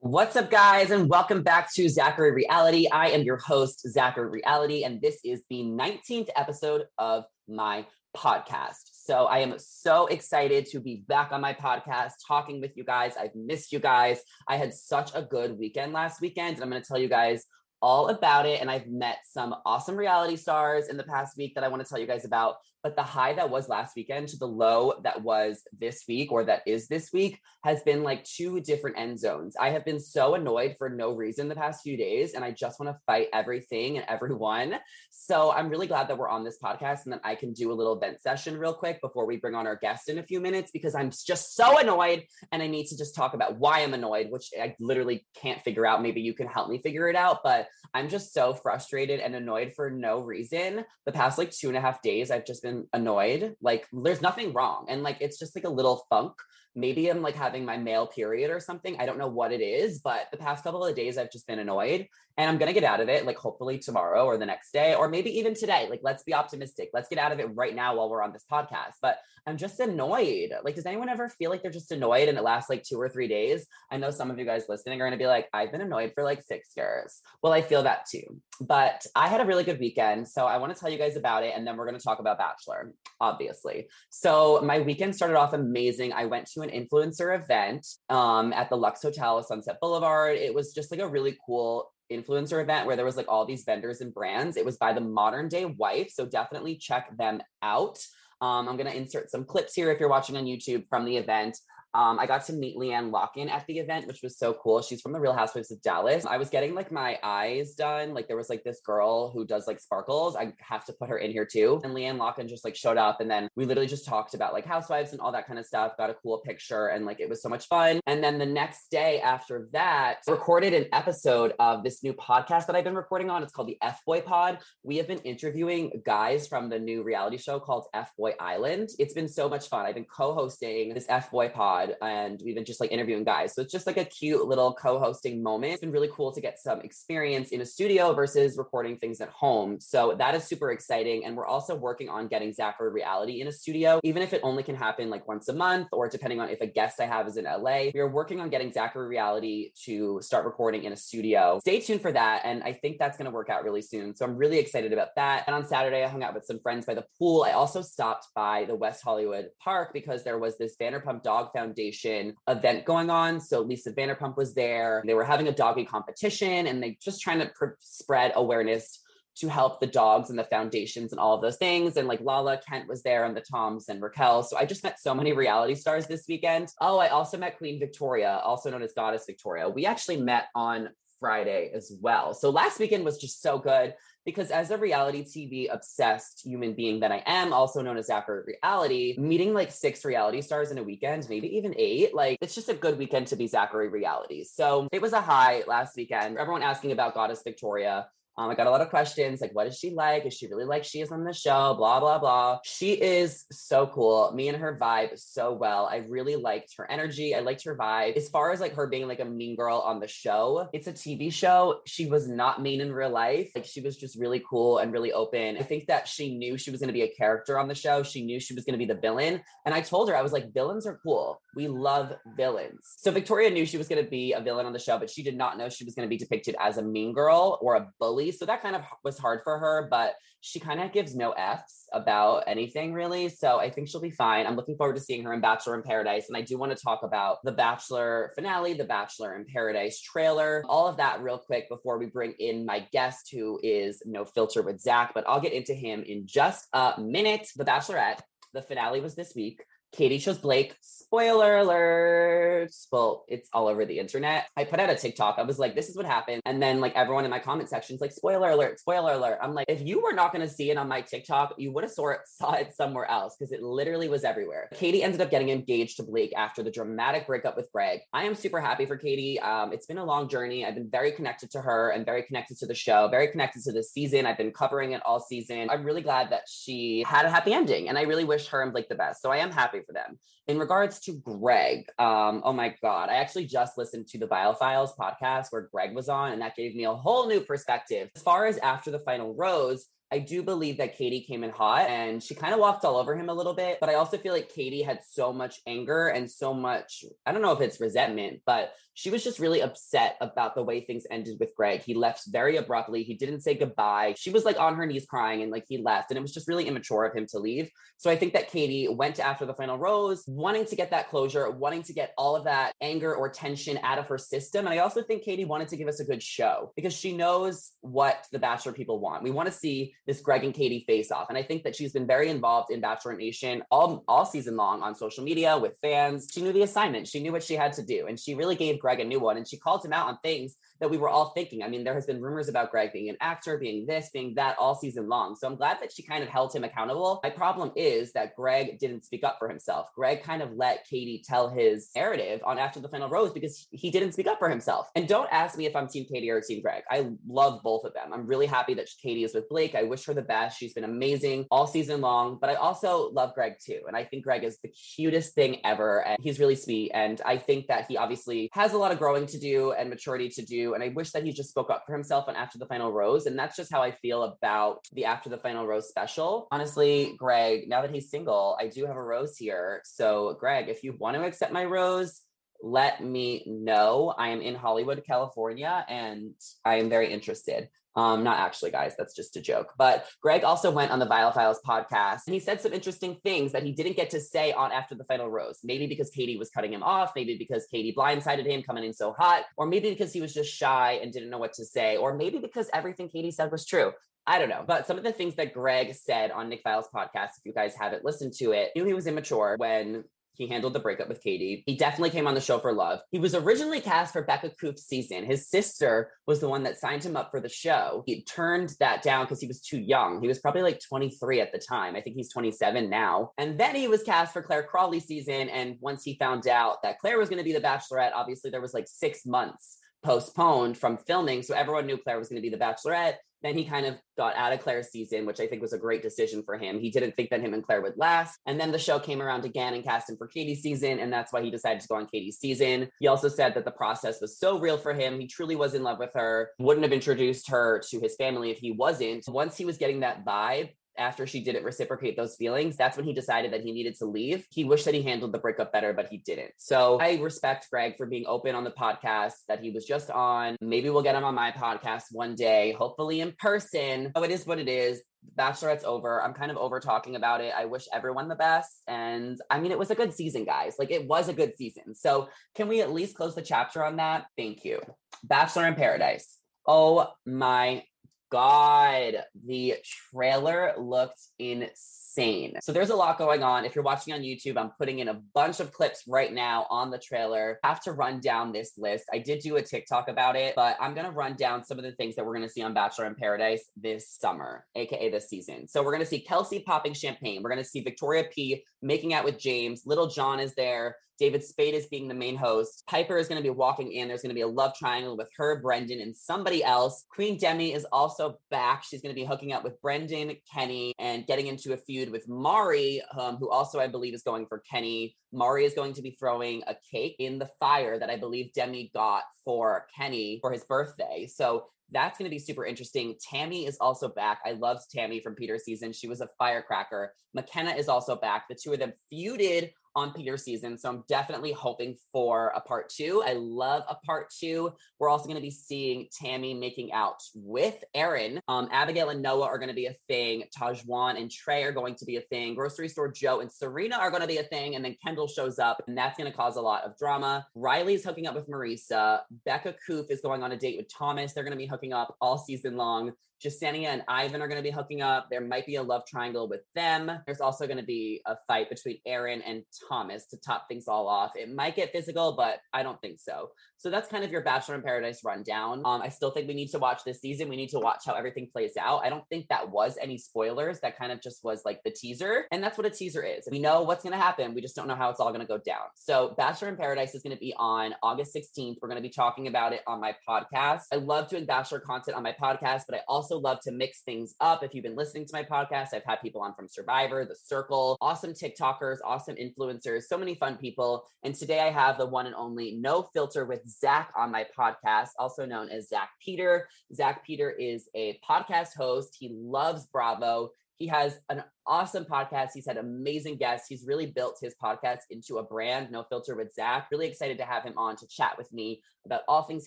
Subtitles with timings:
[0.00, 2.88] What's up, guys, and welcome back to Zachary Reality.
[2.88, 7.86] I am your host, Zachary Reality, and this is the 19th episode of my
[8.16, 8.90] podcast.
[8.92, 13.14] So I am so excited to be back on my podcast talking with you guys.
[13.18, 14.20] I've missed you guys.
[14.46, 17.46] I had such a good weekend last weekend, and I'm going to tell you guys
[17.80, 18.60] all about it.
[18.60, 21.88] And I've met some awesome reality stars in the past week that I want to
[21.88, 22.56] tell you guys about.
[22.84, 26.44] But the high that was last weekend to the low that was this week or
[26.44, 29.56] that is this week has been like two different end zones.
[29.58, 32.78] I have been so annoyed for no reason the past few days, and I just
[32.78, 34.74] want to fight everything and everyone.
[35.10, 37.74] So I'm really glad that we're on this podcast and that I can do a
[37.74, 40.70] little vent session real quick before we bring on our guest in a few minutes
[40.70, 44.26] because I'm just so annoyed and I need to just talk about why I'm annoyed,
[44.28, 46.02] which I literally can't figure out.
[46.02, 49.72] Maybe you can help me figure it out, but I'm just so frustrated and annoyed
[49.74, 50.84] for no reason.
[51.06, 53.56] The past like two and a half days, I've just been annoyed.
[53.60, 54.86] Like there's nothing wrong.
[54.88, 56.32] And like it's just like a little funk.
[56.76, 58.96] Maybe I'm like having my male period or something.
[58.98, 61.60] I don't know what it is, but the past couple of days I've just been
[61.60, 64.72] annoyed and I'm going to get out of it like hopefully tomorrow or the next
[64.72, 65.86] day or maybe even today.
[65.88, 66.90] Like let's be optimistic.
[66.92, 68.94] Let's get out of it right now while we're on this podcast.
[69.00, 70.50] But I'm just annoyed.
[70.64, 73.08] Like does anyone ever feel like they're just annoyed and it lasts like 2 or
[73.08, 73.66] 3 days?
[73.90, 76.12] I know some of you guys listening are going to be like I've been annoyed
[76.14, 77.20] for like 6 years.
[77.42, 78.40] Well, I feel that too.
[78.60, 81.44] But I had a really good weekend, so I want to tell you guys about
[81.44, 83.88] it and then we're going to talk about Bachelor, obviously.
[84.10, 86.12] So my weekend started off amazing.
[86.12, 90.36] I went to an influencer event um, at the Lux Hotel Sunset Boulevard.
[90.36, 93.64] It was just like a really cool influencer event where there was like all these
[93.64, 94.56] vendors and brands.
[94.56, 97.98] It was by the Modern Day Wife, so definitely check them out.
[98.40, 101.16] Um, I'm going to insert some clips here if you're watching on YouTube from the
[101.16, 101.58] event.
[101.94, 104.82] Um, I got to meet LeeAnne Locken at the event, which was so cool.
[104.82, 106.26] She's from the Real Housewives of Dallas.
[106.26, 108.14] I was getting like my eyes done.
[108.14, 110.36] Like there was like this girl who does like sparkles.
[110.36, 111.80] I have to put her in here too.
[111.84, 114.66] And LeeAnne Locken just like showed up and then we literally just talked about like
[114.66, 115.96] housewives and all that kind of stuff.
[115.96, 118.00] Got a cool picture and like it was so much fun.
[118.06, 122.74] And then the next day after that, recorded an episode of this new podcast that
[122.74, 123.42] I've been recording on.
[123.42, 124.58] It's called the F Boy Pod.
[124.82, 128.90] We have been interviewing guys from the new reality show called F Boy Island.
[128.98, 129.86] It's been so much fun.
[129.86, 133.54] I've been co-hosting this F Boy Pod pod and we've been just like interviewing guys.
[133.54, 135.74] So it's just like a cute little co-hosting moment.
[135.74, 139.28] It's been really cool to get some experience in a studio versus recording things at
[139.28, 139.80] home.
[139.80, 141.24] So that is super exciting.
[141.24, 144.62] And we're also working on getting Zachary reality in a studio, even if it only
[144.62, 147.36] can happen like once a month or depending on if a guest I have is
[147.36, 147.90] in LA.
[147.94, 151.58] We are working on getting Zachary reality to start recording in a studio.
[151.60, 152.42] Stay tuned for that.
[152.44, 154.14] And I think that's going to work out really soon.
[154.16, 155.44] So I'm really excited about that.
[155.46, 157.44] And on Saturday, I hung out with some friends by the pool.
[157.44, 161.73] I also stopped by the West Hollywood Park because there was this Vanderpump Dog Foundation
[161.74, 163.40] Foundation event going on.
[163.40, 165.02] So Lisa Vanderpump was there.
[165.06, 169.00] They were having a doggy competition and they just trying to pr- spread awareness
[169.36, 171.96] to help the dogs and the foundations and all of those things.
[171.96, 174.44] And like Lala Kent was there and the Toms and Raquel.
[174.44, 176.68] So I just met so many reality stars this weekend.
[176.80, 179.68] Oh, I also met Queen Victoria, also known as Goddess Victoria.
[179.68, 182.34] We actually met on Friday as well.
[182.34, 187.00] So last weekend was just so good because as a reality TV obsessed human being
[187.00, 190.82] that I am, also known as Zachary Reality, meeting like six reality stars in a
[190.82, 194.44] weekend, maybe even eight, like it's just a good weekend to be Zachary Reality.
[194.44, 196.38] So it was a high last weekend.
[196.38, 198.08] Everyone asking about Goddess Victoria.
[198.36, 200.26] Um, I got a lot of questions like, what is she like?
[200.26, 201.74] Is she really like she is on the show?
[201.74, 202.58] Blah, blah, blah.
[202.64, 204.32] She is so cool.
[204.34, 205.86] Me and her vibe so well.
[205.86, 207.34] I really liked her energy.
[207.34, 208.16] I liked her vibe.
[208.16, 210.92] As far as like her being like a mean girl on the show, it's a
[210.92, 211.80] TV show.
[211.86, 213.52] She was not mean in real life.
[213.54, 215.56] Like she was just really cool and really open.
[215.56, 218.02] I think that she knew she was going to be a character on the show.
[218.02, 219.42] She knew she was going to be the villain.
[219.64, 221.40] And I told her, I was like, villains are cool.
[221.54, 222.94] We love villains.
[222.96, 225.22] So Victoria knew she was going to be a villain on the show, but she
[225.22, 227.88] did not know she was going to be depicted as a mean girl or a
[228.00, 231.30] bully so that kind of was hard for her, but she kind of gives no
[231.32, 233.30] F's about anything really.
[233.30, 234.46] So I think she'll be fine.
[234.46, 236.28] I'm looking forward to seeing her in Bachelor in Paradise.
[236.28, 240.62] And I do want to talk about the Bachelor finale, the Bachelor in Paradise trailer,
[240.68, 244.60] all of that real quick before we bring in my guest who is No Filter
[244.60, 245.12] with Zach.
[245.14, 247.48] But I'll get into him in just a minute.
[247.56, 248.20] The Bachelorette,
[248.52, 249.62] the finale was this week.
[249.94, 250.74] Katie chose Blake.
[250.80, 252.70] Spoiler alert.
[252.90, 254.48] Well, it's all over the internet.
[254.56, 255.36] I put out a TikTok.
[255.38, 256.42] I was like, this is what happened.
[256.44, 259.38] And then like everyone in my comment section is like, spoiler alert, spoiler alert.
[259.40, 261.84] I'm like, if you were not going to see it on my TikTok, you would
[261.84, 264.68] have saw it, saw it somewhere else because it literally was everywhere.
[264.74, 268.00] Katie ended up getting engaged to Blake after the dramatic breakup with Greg.
[268.12, 269.38] I am super happy for Katie.
[269.38, 270.66] Um, it's been a long journey.
[270.66, 273.72] I've been very connected to her and very connected to the show, very connected to
[273.72, 274.26] the season.
[274.26, 275.70] I've been covering it all season.
[275.70, 278.72] I'm really glad that she had a happy ending and I really wish her and
[278.72, 279.22] Blake the best.
[279.22, 280.18] So I am happy for them.
[280.46, 284.58] In regards to Greg, um, oh my God, I actually just listened to the Viall
[284.58, 288.10] Files podcast where Greg was on, and that gave me a whole new perspective.
[288.14, 291.88] As far as after the final rose, I do believe that Katie came in hot
[291.88, 293.78] and she kind of walked all over him a little bit.
[293.80, 297.42] But I also feel like Katie had so much anger and so much, I don't
[297.42, 301.36] know if it's resentment, but she was just really upset about the way things ended
[301.40, 301.82] with Greg.
[301.82, 303.02] He left very abruptly.
[303.02, 304.14] He didn't say goodbye.
[304.16, 306.10] She was like on her knees crying and like he left.
[306.10, 307.70] And it was just really immature of him to leave.
[307.96, 311.50] So I think that Katie went after the final rose, wanting to get that closure,
[311.50, 314.66] wanting to get all of that anger or tension out of her system.
[314.66, 317.72] And I also think Katie wanted to give us a good show because she knows
[317.80, 319.24] what the Bachelor people want.
[319.24, 321.28] We want to see this Greg and Katie face off.
[321.30, 324.82] And I think that she's been very involved in Bachelor Nation all, all season long
[324.82, 326.28] on social media with fans.
[326.32, 328.06] She knew the assignment, she knew what she had to do.
[328.06, 329.38] And she really gave Greg a new one.
[329.38, 331.62] And she called him out on things that we were all thinking.
[331.62, 334.58] I mean, there has been rumors about Greg being an actor, being this, being that
[334.58, 335.36] all season long.
[335.36, 337.20] So I'm glad that she kind of held him accountable.
[337.22, 339.88] My problem is that Greg didn't speak up for himself.
[339.94, 343.90] Greg kind of let Katie tell his narrative on After the Final Rose because he
[343.90, 344.90] didn't speak up for himself.
[344.94, 346.82] And don't ask me if I'm Team Katie or Team Greg.
[346.90, 348.12] I love both of them.
[348.12, 349.74] I'm really happy that Katie is with Blake.
[349.74, 350.58] I wish her the best.
[350.58, 353.80] She's been amazing all season long, but I also love Greg too.
[353.88, 356.04] And I think Greg is the cutest thing ever.
[356.06, 356.90] And he's really sweet.
[356.92, 360.28] And I think that he obviously has a lot of growing to do and maturity
[360.30, 360.74] to do.
[360.74, 363.26] And I wish that he just spoke up for himself on After the Final Rose.
[363.26, 366.48] And that's just how I feel about the After the Final Rose special.
[366.52, 369.80] Honestly, Greg, now that he's single, I do have a rose here.
[369.84, 372.20] So, Greg, if you want to accept my rose,
[372.62, 374.14] let me know.
[374.16, 376.34] I am in Hollywood, California, and
[376.64, 377.68] I am very interested.
[377.96, 379.72] Um, not actually, guys, that's just a joke.
[379.78, 383.62] But Greg also went on the Viall-Files podcast and he said some interesting things that
[383.62, 385.60] he didn't get to say on After the Final Rose.
[385.62, 389.12] Maybe because Katie was cutting him off, maybe because Katie blindsided him coming in so
[389.12, 392.16] hot, or maybe because he was just shy and didn't know what to say, or
[392.16, 393.92] maybe because everything Katie said was true.
[394.26, 394.64] I don't know.
[394.66, 397.74] But some of the things that Greg said on Nick Viall's podcast, if you guys
[397.78, 400.04] haven't listened to it, knew he was immature when
[400.36, 401.62] he handled the breakup with Katie.
[401.66, 403.00] He definitely came on the show for love.
[403.10, 405.24] He was originally cast for Becca Coop's season.
[405.24, 408.02] His sister was the one that signed him up for the show.
[408.06, 410.20] He turned that down because he was too young.
[410.20, 411.96] He was probably like 23 at the time.
[411.96, 413.32] I think he's 27 now.
[413.38, 415.48] And then he was cast for Clare Crawley's season.
[415.48, 418.60] And once he found out that Clare was going to be the bachelorette, obviously there
[418.60, 421.42] was like six months postponed from filming.
[421.42, 423.16] So everyone knew Clare was going to be the bachelorette.
[423.44, 426.02] Then he kind of got out of Clare's season, which I think was a great
[426.02, 426.80] decision for him.
[426.80, 428.40] He didn't think that him and Clare would last.
[428.46, 430.98] And then the show came around again and cast him for Katie's season.
[430.98, 432.88] And that's why he decided to go on Katie's season.
[433.00, 435.20] He also said that the process was so real for him.
[435.20, 438.58] He truly was in love with her, wouldn't have introduced her to his family if
[438.58, 439.24] he wasn't.
[439.28, 443.12] Once he was getting that vibe, after she didn't reciprocate those feelings, that's when he
[443.12, 444.46] decided that he needed to leave.
[444.50, 446.52] He wished that he handled the breakup better, but he didn't.
[446.56, 450.56] So I respect Greg for being open on the podcast that he was just on.
[450.60, 454.12] Maybe we'll get him on my podcast one day, hopefully in person.
[454.14, 455.02] Oh, it is what it is.
[455.38, 456.22] Bachelorette's over.
[456.22, 457.54] I'm kind of over talking about it.
[457.56, 458.82] I wish everyone the best.
[458.86, 460.74] And I mean, it was a good season, guys.
[460.78, 461.94] Like, it was a good season.
[461.94, 464.26] So, can we at least close the chapter on that?
[464.36, 464.80] Thank you.
[465.22, 466.36] Bachelor in Paradise.
[466.66, 467.84] Oh my
[468.34, 469.14] God,
[469.46, 469.76] the
[470.10, 472.56] trailer looked insane.
[472.60, 473.64] So there's a lot going on.
[473.64, 476.90] If you're watching on YouTube, I'm putting in a bunch of clips right now on
[476.90, 477.60] the trailer.
[477.62, 479.04] Have to run down this list.
[479.12, 481.84] I did do a TikTok about it, but I'm going to run down some of
[481.84, 485.28] the things that we're going to see on Bachelor in Paradise this summer, aka this
[485.28, 485.68] season.
[485.68, 487.40] So we're going to see Kelsey popping champagne.
[487.40, 489.82] We're going to see Victoria P making out with James.
[489.86, 490.96] Little John is there.
[491.18, 492.82] David Spade is being the main host.
[492.88, 494.08] Piper is going to be walking in.
[494.08, 497.04] There's going to be a love triangle with her, Brendan, and somebody else.
[497.10, 498.84] Queen Demi is also back.
[498.84, 502.28] She's going to be hooking up with Brendan, Kenny, and getting into a feud with
[502.28, 505.16] Mari, um, who also I believe is going for Kenny.
[505.32, 508.90] Mari is going to be throwing a cake in the fire that I believe Demi
[508.94, 511.28] got for Kenny for his birthday.
[511.32, 513.14] So that's going to be super interesting.
[513.30, 514.40] Tammy is also back.
[514.44, 515.92] I loved Tammy from Peter's season.
[515.92, 517.14] She was a firecracker.
[517.36, 518.46] Mykenna is also back.
[518.48, 520.76] The two of them feuded on Peter season.
[520.76, 523.22] So I'm definitely hoping for a part two.
[523.26, 524.72] I love a part two.
[524.98, 528.40] We're also going to be seeing Tammy making out with Aaron.
[528.48, 530.44] Um, Abigail and Noah are going to be a thing.
[530.58, 532.54] Tahzjuan and Trey are going to be a thing.
[532.54, 534.74] Grocery store Joe and Serena are going to be a thing.
[534.74, 537.46] And then Kendall shows up, and that's going to cause a lot of drama.
[537.54, 539.20] Riley's hooking up with Maurissa.
[539.44, 541.32] Becca Coof is going on a date with Thomas.
[541.32, 543.12] They're going to be hooking up all season long.
[543.44, 545.28] Jessenia and Ivan are going to be hooking up.
[545.30, 547.10] There might be a love triangle with them.
[547.26, 551.08] There's also going to be a fight between Aaron and Thomas to top things all
[551.08, 551.32] off.
[551.36, 553.50] It might get physical, but I don't think so.
[553.78, 555.82] So that's kind of your Bachelor in Paradise rundown.
[555.84, 557.48] Um, I still think we need to watch this season.
[557.48, 559.04] We need to watch how everything plays out.
[559.04, 560.80] I don't think that was any spoilers.
[560.80, 562.46] That kind of just was like the teaser.
[562.50, 563.46] And that's what a teaser is.
[563.50, 564.54] We know what's going to happen.
[564.54, 565.82] We just don't know how it's all going to go down.
[565.96, 568.76] So Bachelor in Paradise is going to be on August 16th.
[568.80, 570.84] We're going to be talking about it on my podcast.
[570.90, 574.34] I love doing Bachelor content on my podcast, but I also love to mix things
[574.40, 574.62] up.
[574.62, 577.98] If you've been listening to my podcast, I've had people on from Survivor, The Circle,
[578.00, 581.06] awesome TikTokers, awesome influencers, so many fun people.
[581.22, 585.10] And today I have the one and only No Filter with Zach on my podcast,
[585.18, 586.68] also known as Zach Peter.
[586.94, 589.16] Zach Peter is a podcast host.
[589.18, 590.50] He loves Bravo.
[590.78, 592.50] He has an awesome podcast.
[592.54, 593.68] He's had amazing guests.
[593.68, 596.88] He's really built his podcast into a brand, No Filter with Zach.
[596.90, 599.66] Really excited to have him on to chat with me about all things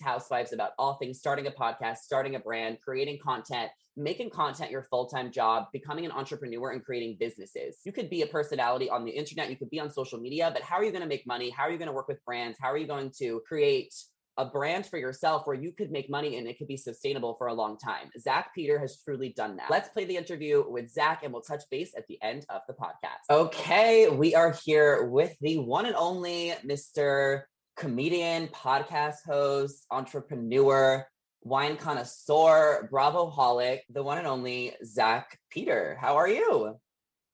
[0.00, 4.82] housewives, about all things starting a podcast, starting a brand, creating content, making content your
[4.84, 7.78] full time job, becoming an entrepreneur, and creating businesses.
[7.84, 10.62] You could be a personality on the internet, you could be on social media, but
[10.62, 11.48] how are you going to make money?
[11.48, 12.58] How are you going to work with brands?
[12.60, 13.94] How are you going to create
[14.38, 17.48] a brand for yourself where you could make money and it could be sustainable for
[17.48, 18.08] a long time.
[18.18, 19.70] Zach Peter has truly done that.
[19.70, 22.74] Let's play the interview with Zach and we'll touch base at the end of the
[22.74, 23.28] podcast.
[23.28, 27.42] Okay, we are here with the one and only Mr.
[27.76, 31.06] Comedian, podcast host, entrepreneur,
[31.42, 35.98] wine connoisseur, Bravo holic, the one and only Zach Peter.
[36.00, 36.78] How are you?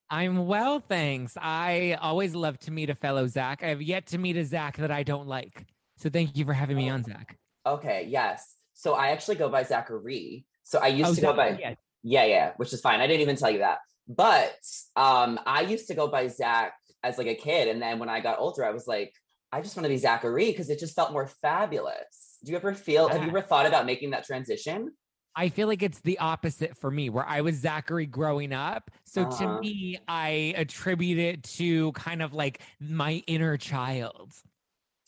[0.09, 1.35] I'm well, thanks.
[1.39, 3.63] I always love to meet a fellow Zach.
[3.63, 5.65] I have yet to meet a Zach that I don't like.
[6.05, 7.35] So thank you for having me on, Zach.
[7.65, 8.53] Okay, yes.
[8.75, 10.45] So I actually go by Zachary.
[10.61, 11.73] So I used oh, to go by yeah.
[12.03, 12.99] yeah, yeah, which is fine.
[12.99, 13.79] I didn't even tell you that.
[14.07, 14.55] But
[14.95, 17.69] um I used to go by Zach as like a kid.
[17.69, 19.15] And then when I got older, I was like,
[19.51, 22.37] I just want to be Zachary because it just felt more fabulous.
[22.43, 23.13] Do you ever feel, yeah.
[23.13, 24.91] have you ever thought about making that transition?
[25.35, 28.91] I feel like it's the opposite for me, where I was Zachary growing up.
[29.05, 29.55] So uh-huh.
[29.55, 34.33] to me, I attribute it to kind of like my inner child.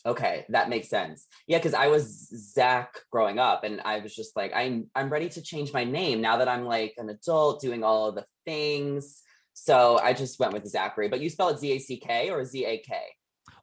[0.08, 1.28] Okay, that makes sense.
[1.48, 5.28] Yeah, because I was Zach growing up, and I was just like, I'm I'm ready
[5.30, 9.22] to change my name now that I'm like an adult doing all of the things.
[9.54, 11.10] So I just went with Zachary.
[11.10, 12.96] But you spell it Z A C K or Z A K?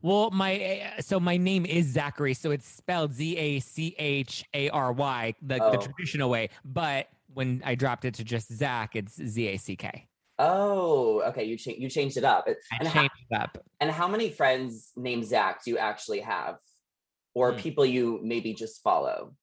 [0.03, 4.45] Well, my eh, so my name is Zachary, so it's spelled Z A C H
[4.53, 5.71] A R Y, the, oh.
[5.71, 6.51] the traditional way.
[6.63, 10.09] But when I dropped it to just Zach, it's Z A C K.
[10.39, 11.45] Oh, okay.
[11.45, 12.45] You changed you changed it up.
[12.49, 13.59] I and changed how, it up.
[13.81, 16.57] And how many friends named Zach do you actually have,
[17.35, 17.59] or mm.
[17.59, 19.35] people you maybe just follow?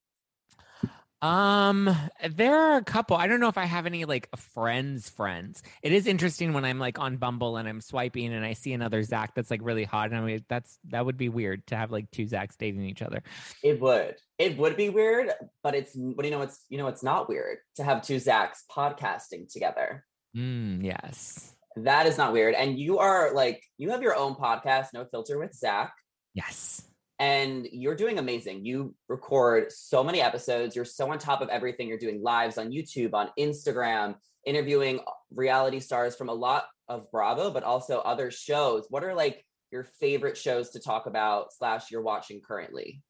[1.22, 1.96] Um,
[2.32, 3.16] there are a couple.
[3.16, 5.62] I don't know if I have any like friends, friends.
[5.84, 9.04] It is interesting when I'm like on Bumble and I'm swiping and I see another
[9.04, 10.10] Zach that's like really hot.
[10.10, 13.04] And I mean, that's that would be weird to have like two Zachs dating each
[13.04, 13.22] other.
[13.64, 14.16] It would.
[14.40, 15.32] It would be weird,
[15.62, 18.64] but it's but you know it's you know it's not weird to have two Zachs
[18.76, 20.04] podcasting together.
[20.36, 21.54] Mm, yes.
[21.76, 22.56] That is not weird.
[22.56, 25.94] And you are like, you have your own podcast, No Filter with Zach.
[26.34, 26.84] Yes.
[27.20, 28.66] And you're doing amazing.
[28.66, 30.76] You record so many episodes.
[30.76, 31.88] You're so on top of everything.
[31.88, 35.02] You're doing lives on YouTube, on Instagram, interviewing
[35.34, 38.88] reality stars from a lot of Bravo, but also other shows.
[38.90, 43.02] What are like your favorite shows to talk about, slash, you're watching currently?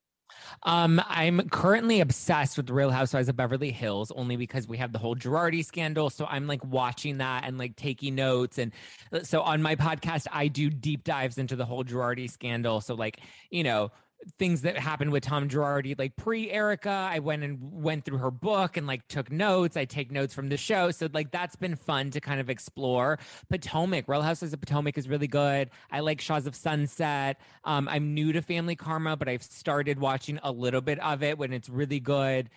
[0.63, 4.99] Um, I'm currently obsessed with Real Housewives of Beverly Hills only because we have the
[4.99, 6.09] whole Girardi scandal.
[6.09, 8.57] So I'm like watching that and like taking notes.
[8.57, 8.71] And
[9.11, 12.81] uh, so on my podcast, I do deep dives into the whole Girardi scandal.
[12.81, 13.19] So like,
[13.49, 13.91] you know,
[14.37, 17.09] things that happened with Tom Girardi, like pre Erica.
[17.11, 19.77] I went and went through her book and like took notes.
[19.77, 20.91] I take notes from the show.
[20.91, 23.19] So like that's been fun to kind of explore.
[23.49, 25.69] Potomac, Real Houses of Potomac is really good.
[25.91, 27.39] I like Shahs of Sunset.
[27.63, 31.37] Um, I'm new to Family Karma, but I've started watching a little bit of it
[31.37, 32.49] when it's really good.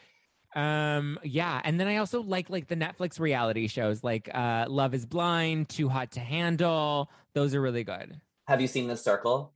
[0.55, 4.95] Um, yeah, and then I also like like the Netflix reality shows like uh Love
[4.95, 7.11] is Blind, Too Hot to Handle.
[7.35, 8.21] Those are really good.
[8.47, 9.54] Have you seen The Circle?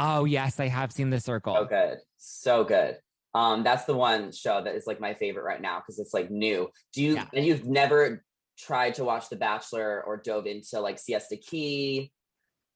[0.00, 1.56] Oh yes, I have seen The Circle.
[1.56, 2.98] So good, so good.
[3.34, 6.30] Um, that's the one show that is like my favorite right now because it's like
[6.30, 6.70] new.
[6.94, 7.26] Do you yeah.
[7.34, 8.24] and you've never
[8.56, 12.12] tried to watch The Bachelor or dove into like Siesta Key?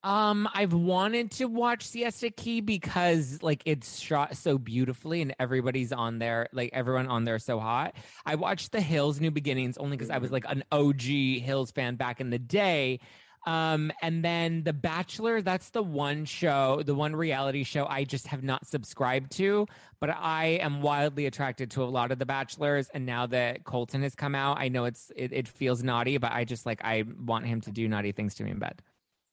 [0.04, 5.92] Um, I've wanted to watch Siesta Key because like it's shot so beautifully and everybody's
[5.92, 7.94] on there, like everyone on there so hot.
[8.26, 10.34] I watched The Hills New Beginnings only because I was mm-hmm.
[10.34, 12.98] like an OG Hills fan back in the day.
[13.46, 18.28] Um, and then The Bachelor, that's the one show, the one reality show I just
[18.28, 19.66] have not subscribed to,
[20.00, 22.88] but I am wildly attracted to a lot of The Bachelors.
[22.94, 26.32] And now that Colton has come out, I know it's it, it feels naughty, but
[26.32, 28.80] I just like I want him to do naughty things to me in bed.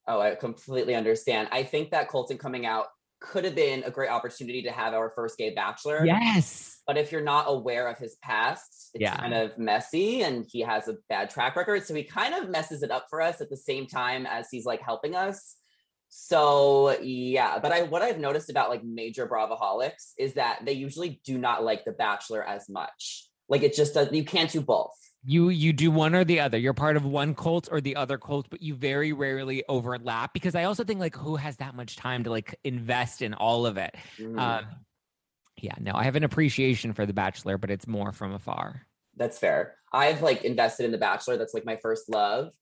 [0.08, 1.50] Oh, I completely understand.
[1.51, 2.88] I think that Colton coming out
[3.20, 6.06] could have been a great opportunity to have our first gay bachelor.
[6.06, 6.82] Yes.
[6.88, 9.16] But if you're not aware of his past, it's yeah.
[9.16, 11.86] kind of messy and he has a bad track record.
[11.86, 14.66] So he kind of messes it up for us at the same time as he's
[14.66, 15.56] like helping us.
[16.10, 21.22] So yeah, but I what I've noticed about like major Bravoholics is that they usually
[21.24, 23.28] do not like The Bachelor as much.
[23.48, 26.58] Like it just does you can't do both you you do one or the other.
[26.58, 30.56] You're part of one cult or the other cult but you very rarely overlap because
[30.56, 33.78] i also think like who has that much time to like invest in all of
[33.78, 33.96] it?
[34.18, 34.40] Mm.
[34.40, 34.66] um
[35.62, 38.86] yeah no i have an appreciation for the bachelor but it's more from afar.
[39.18, 39.76] That's fair.
[39.92, 41.36] I've like invested in the bachelor.
[41.36, 42.54] That's like my first love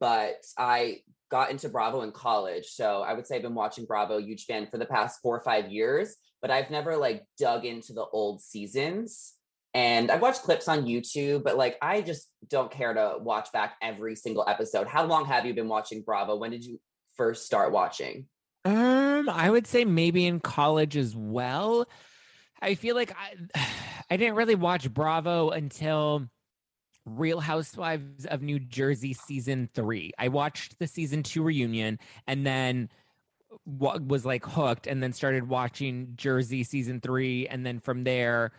[0.00, 0.98] but i
[1.30, 2.66] got into bravo in college.
[2.66, 5.40] So i would say i've been watching bravo huge fan for the past four or
[5.40, 9.34] five years but i've never like dug into the old seasons
[9.76, 13.76] And I've watched clips on YouTube, but like I just don't care to watch back
[13.82, 14.86] every single episode.
[14.86, 16.34] How long have you been watching Bravo?
[16.34, 16.80] When did you
[17.14, 18.24] first start watching?
[18.64, 21.86] Um, I would say maybe in college as well.
[22.62, 23.14] I feel like
[23.54, 23.66] I
[24.10, 26.26] I didn't really watch Bravo until
[27.04, 30.12] Real Housewives of New Jersey season 3.
[30.18, 32.88] I watched the season 2 reunion and then
[33.66, 38.52] was like hooked and then started watching Jersey season 3 and then from there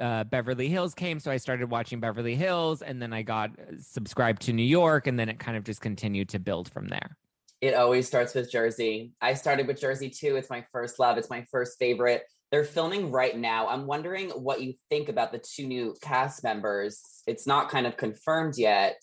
[0.00, 3.76] uh, Beverly Hills came, so I started watching Beverly Hills, and then I got uh,
[3.80, 7.16] subscribed to New York, and then it kind of just continued to build from there.
[7.60, 9.12] It always starts with Jersey.
[9.20, 10.36] I started with Jersey too.
[10.36, 11.16] It's my first love.
[11.16, 12.24] It's my first favorite.
[12.50, 13.68] They're filming right now.
[13.68, 17.22] I'm wondering what you think about the two new cast members.
[17.26, 19.00] It's not kind of confirmed yet,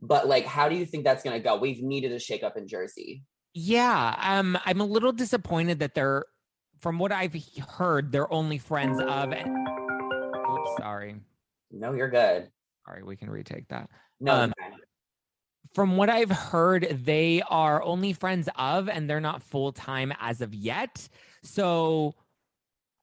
[0.00, 1.56] but like, how do you think that's going to go?
[1.56, 3.24] We've needed a shakeup in Jersey.
[3.54, 6.26] Yeah, um, I'm a little disappointed that they're,
[6.80, 7.34] from what I've
[7.78, 9.32] heard, they're only friends of.
[10.78, 11.16] Sorry.
[11.70, 12.48] No, you're good.
[12.86, 13.88] Sorry, we can retake that.
[14.20, 14.34] No.
[14.34, 14.52] Um,
[15.74, 20.40] from what I've heard, they are only friends of, and they're not full time as
[20.40, 21.08] of yet.
[21.42, 22.14] So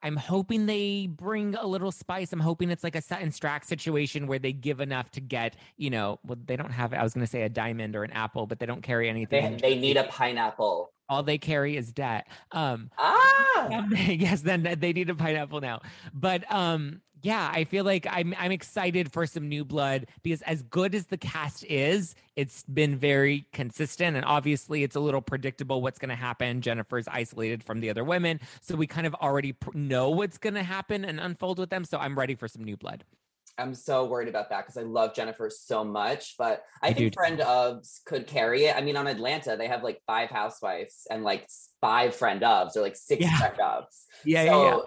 [0.01, 2.31] I'm hoping they bring a little spice.
[2.31, 5.89] I'm hoping it's like a Sutton Stracke situation where they give enough to get, you
[5.89, 8.47] know, well, they don't have, I was going to say a diamond or an apple,
[8.47, 9.57] but they don't carry anything.
[9.57, 10.93] They, they need a pineapple.
[11.11, 12.25] All they carry is debt.
[12.53, 15.81] Um, ah, yes, then they need a pineapple now.
[16.13, 20.63] But um, yeah, I feel like I'm I'm excited for some new blood because as
[20.63, 25.81] good as the cast is, it's been very consistent and obviously it's a little predictable
[25.81, 26.61] what's going to happen.
[26.61, 30.63] Jennifer's isolated from the other women, so we kind of already know what's going to
[30.63, 31.83] happen and unfold with them.
[31.83, 33.03] So I'm ready for some new blood.
[33.57, 37.13] I'm so worried about that because I love Jennifer so much, but I, I think
[37.13, 38.75] friend ofs could carry it.
[38.75, 41.47] I mean, on Atlanta, they have like five housewives and like
[41.79, 43.37] five friend ofs or like six yeah.
[43.37, 44.05] friend ofs.
[44.25, 44.81] Yeah, so yeah, yeah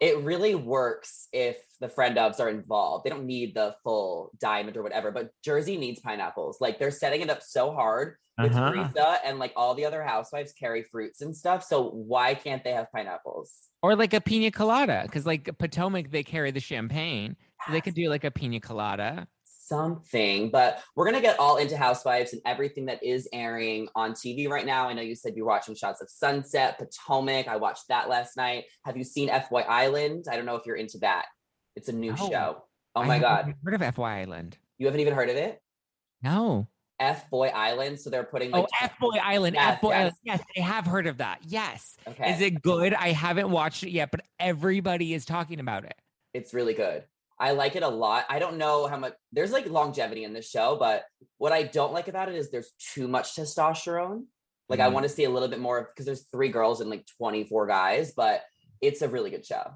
[0.00, 3.04] it really works if the friend ofs are involved.
[3.04, 6.58] They don't need the full diamond or whatever, but Jersey needs pineapples.
[6.60, 8.72] Like they're setting it up so hard with uh-huh.
[8.72, 11.62] Teresa and like all the other housewives carry fruits and stuff.
[11.62, 13.52] So why can't they have pineapples?
[13.82, 17.36] Or like a pina colada, because like Potomac, they carry the champagne.
[17.66, 19.26] So they could do like a pina colada
[19.70, 20.50] something.
[20.50, 24.66] But we're gonna get all into Housewives and everything that is airing on TV right
[24.66, 24.88] now.
[24.88, 27.48] I know you said you're watching Shahs of Sunset, Potomac.
[27.48, 28.64] I watched that last night.
[28.84, 30.26] Have you seen FY Island?
[30.30, 31.26] I don't know if you're into that.
[31.76, 32.64] It's a new oh, show.
[32.94, 33.54] Oh my god!
[33.64, 34.58] Heard of FY Island?
[34.78, 35.60] You haven't even heard of it?
[36.22, 36.68] No.
[36.98, 37.98] F Boy Island.
[37.98, 39.56] So they're putting like, oh F Boy Island.
[39.56, 39.98] Yes, F Boy yes.
[39.98, 40.14] Island.
[40.24, 41.38] Yes, I have heard of that.
[41.46, 41.96] Yes.
[42.06, 42.34] Okay.
[42.34, 42.92] Is it good?
[42.92, 45.94] I haven't watched it yet, but everybody is talking about it.
[46.34, 47.04] It's really good.
[47.40, 48.26] I like it a lot.
[48.28, 51.04] I don't know how much there's like longevity in this show, but
[51.38, 54.24] what I don't like about it is there's too much testosterone.
[54.68, 54.86] Like mm-hmm.
[54.86, 57.66] I want to see a little bit more because there's three girls and like 24
[57.66, 58.42] guys, but
[58.82, 59.72] it's a really good show.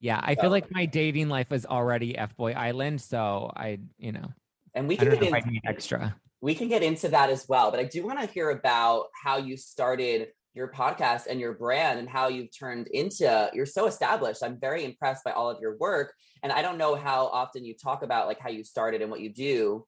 [0.00, 0.42] Yeah, I so.
[0.42, 4.32] feel like my dating life is already F Boy Island, so I, you know,
[4.74, 6.16] and we can get into extra.
[6.40, 9.38] We can get into that as well, but I do want to hear about how
[9.38, 14.42] you started your podcast and your brand and how you've turned into you're so established.
[14.42, 16.14] I'm very impressed by all of your work
[16.44, 19.20] and i don't know how often you talk about like how you started and what
[19.20, 19.84] you do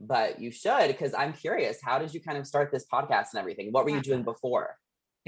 [0.00, 3.40] but you should because i'm curious how did you kind of start this podcast and
[3.40, 3.72] everything?
[3.72, 4.76] What were you doing before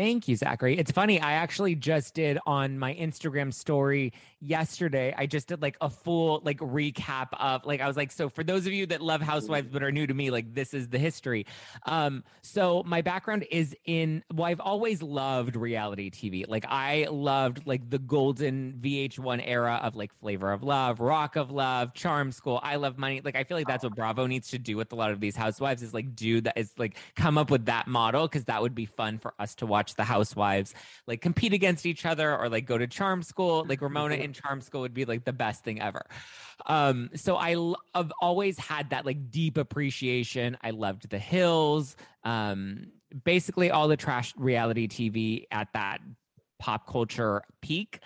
[0.01, 0.79] Thank you, Zachary.
[0.79, 1.21] It's funny.
[1.21, 5.15] I actually just did on my Instagram story yesterday.
[5.15, 8.43] I just did like a full like recap of like I was like, so for
[8.43, 10.99] those of you that love Housewives but are new to me, like this is the
[10.99, 11.45] history.
[11.85, 16.49] Um, so my background is in well, I've always loved reality TV.
[16.49, 21.51] Like I loved like the golden VH1 era of like Flavor of Love, Rock of
[21.51, 22.59] Love, Charm School.
[22.63, 23.21] I love money.
[23.23, 25.37] Like I feel like that's what Bravo needs to do with a lot of these
[25.37, 28.75] housewives is like do that is like come up with that model because that would
[28.75, 30.75] be fun for us to watch watch the housewives
[31.07, 33.65] like compete against each other or like go to charm school.
[33.69, 36.05] Like ramona in charm school would be like the best thing ever.
[36.67, 37.51] Um so i
[37.95, 40.57] have always had that like deep appreciation.
[40.63, 42.87] I loved the hills um
[43.25, 45.99] basically all the trash reality tv at that
[46.59, 48.01] pop culture peak.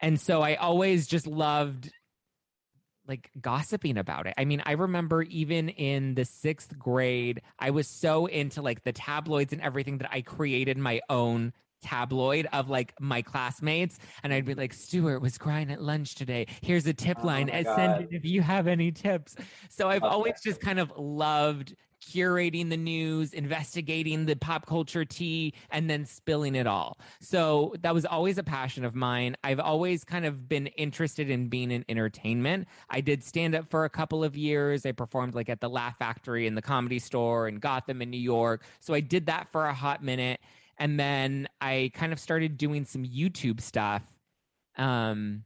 [0.00, 1.92] And so i always just loved
[3.10, 4.34] like gossiping about it.
[4.38, 8.92] I mean, I remember even in the sixth grade, I was so into like the
[8.92, 14.44] tabloids and everything that I created my own tabloid of like my classmates and I'd
[14.44, 18.08] be like Stuart was crying at lunch today here's a tip oh line send it
[18.10, 19.36] if you have any tips
[19.68, 20.12] so I've okay.
[20.12, 26.04] always just kind of loved curating the news, investigating the pop culture tea, and then
[26.04, 26.98] spilling it all.
[27.20, 29.36] So that was always a passion of mine.
[29.44, 32.68] I've always kind of been interested in being in entertainment.
[32.88, 34.86] I did stand up for a couple of years.
[34.86, 38.18] I performed like at the Laugh Factory and the comedy store in Gotham in New
[38.18, 38.64] York.
[38.80, 40.40] So I did that for a hot minute.
[40.80, 44.02] And then I kind of started doing some YouTube stuff.
[44.76, 45.44] Um,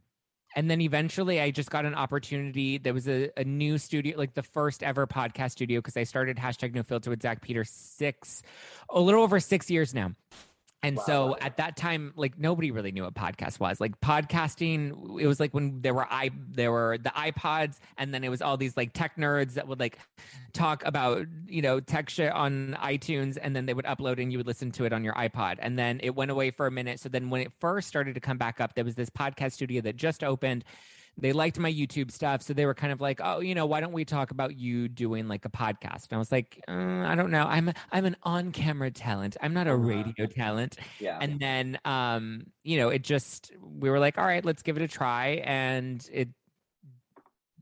[0.55, 2.77] and then eventually I just got an opportunity.
[2.77, 6.37] There was a, a new studio, like the first ever podcast studio, because I started
[6.37, 8.41] hashtag no filter with Zach Peter six,
[8.89, 10.13] a little over six years now.
[10.85, 11.03] And wow.
[11.03, 13.81] so at that time, like nobody really knew what podcast was.
[13.81, 18.23] Like podcasting, it was like when there were i there were the iPods, and then
[18.23, 19.97] it was all these like tech nerds that would like
[20.53, 24.37] talk about you know tech shit on iTunes, and then they would upload and you
[24.37, 25.55] would listen to it on your iPod.
[25.57, 26.99] And then it went away for a minute.
[26.99, 29.81] So then when it first started to come back up, there was this podcast studio
[29.81, 30.65] that just opened
[31.17, 32.41] they liked my YouTube stuff.
[32.41, 34.87] So they were kind of like, oh, you know, why don't we talk about you
[34.87, 36.07] doing like a podcast?
[36.09, 37.45] And I was like, uh, I don't know.
[37.45, 39.37] I'm a, I'm an on camera talent.
[39.41, 39.79] I'm not a uh-huh.
[39.79, 40.77] radio talent.
[40.99, 41.17] Yeah.
[41.21, 44.83] And then, um, you know, it just we were like, all right, let's give it
[44.83, 46.29] a try, and it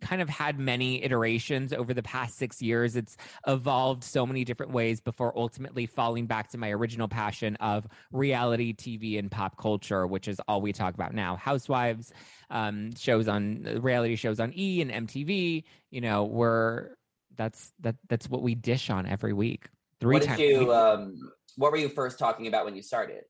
[0.04, 2.96] kind of had many iterations over the past six years.
[2.96, 7.88] It's evolved so many different ways before ultimately falling back to my original passion of
[8.12, 11.38] reality TV and pop culture, which is all we talk about now.
[11.38, 12.13] Housewives,
[12.50, 15.63] um, shows on reality shows on E and MTV.
[15.89, 16.89] You know, we're
[17.36, 19.70] that's that that's what we dish on every week.
[20.00, 20.39] Three what times.
[20.39, 23.24] You, um, what were you first talking about when you started?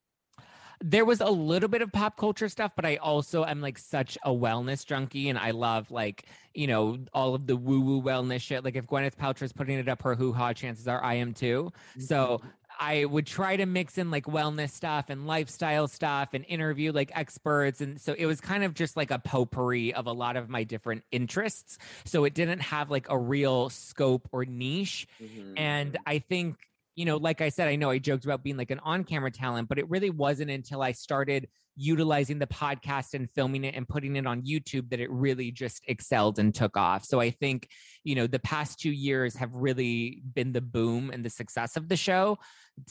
[0.86, 4.18] There was a little bit of pop culture stuff, but I also am like such
[4.22, 8.42] a wellness junkie and I love like, you know, all of the woo woo wellness
[8.42, 8.66] shit.
[8.66, 11.34] Like if Gwyneth Paltrow is putting it up her hoo ha, chances are I am
[11.34, 11.72] too.
[11.92, 12.02] Mm-hmm.
[12.02, 12.42] So
[12.78, 17.14] I would try to mix in like wellness stuff and lifestyle stuff and interview like
[17.16, 17.80] experts.
[17.80, 20.66] And so it was kind of just like a potpourri of a lot of my
[20.66, 21.78] different interests.
[22.04, 25.08] So it didn't have like a real scope or niche.
[25.22, 25.54] Mm-hmm.
[25.56, 26.58] And I think
[26.96, 29.32] you know, like I said, I know I joked about being like an on camera
[29.32, 33.88] talent, but it really wasn't until I started utilizing the podcast and filming it and
[33.88, 37.04] putting it on YouTube that it really just excelled and took off.
[37.04, 37.68] So I think,
[38.04, 41.90] you know, the past two years have really been the boom and the success of
[41.90, 42.38] the show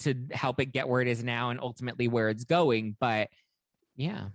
[0.00, 2.96] to help it get where it is now and ultimately where it's going.
[2.98, 3.28] But
[3.96, 4.28] yeah.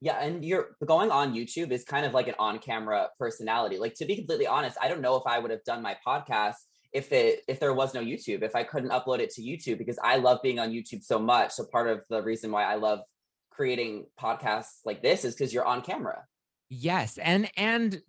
[0.00, 3.78] Yeah, and you're going on YouTube is kind of like an on-camera personality.
[3.78, 6.56] Like to be completely honest, I don't know if I would have done my podcast
[6.94, 9.98] if it if there was no YouTube, if I couldn't upload it to YouTube because
[10.02, 11.50] I love being on YouTube so much.
[11.52, 13.00] So part of the reason why I love
[13.50, 16.24] creating podcasts like this is because you're on camera.
[16.70, 18.00] Yes, and and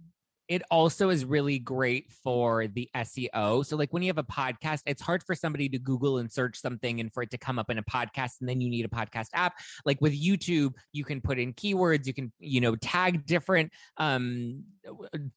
[0.47, 3.65] it also is really great for the SEO.
[3.65, 6.59] So, like when you have a podcast, it's hard for somebody to Google and search
[6.59, 8.89] something and for it to come up in a podcast, and then you need a
[8.89, 9.53] podcast app.
[9.85, 14.63] Like with YouTube, you can put in keywords, you can, you know, tag different um,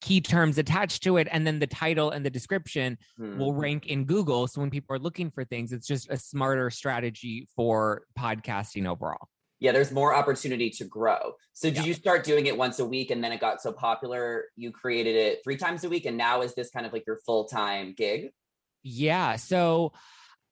[0.01, 3.39] key terms attached to it, and then the title and the description hmm.
[3.39, 4.47] will rank in Google.
[4.47, 9.29] So, when people are looking for things, it's just a smarter strategy for podcasting overall
[9.61, 11.35] yeah, there's more opportunity to grow.
[11.53, 11.85] So did yeah.
[11.85, 15.17] you start doing it once a week and then it got so popular you created
[15.17, 18.31] it three times a week and now is this kind of like your full-time gig?
[18.83, 19.37] Yeah.
[19.37, 19.93] So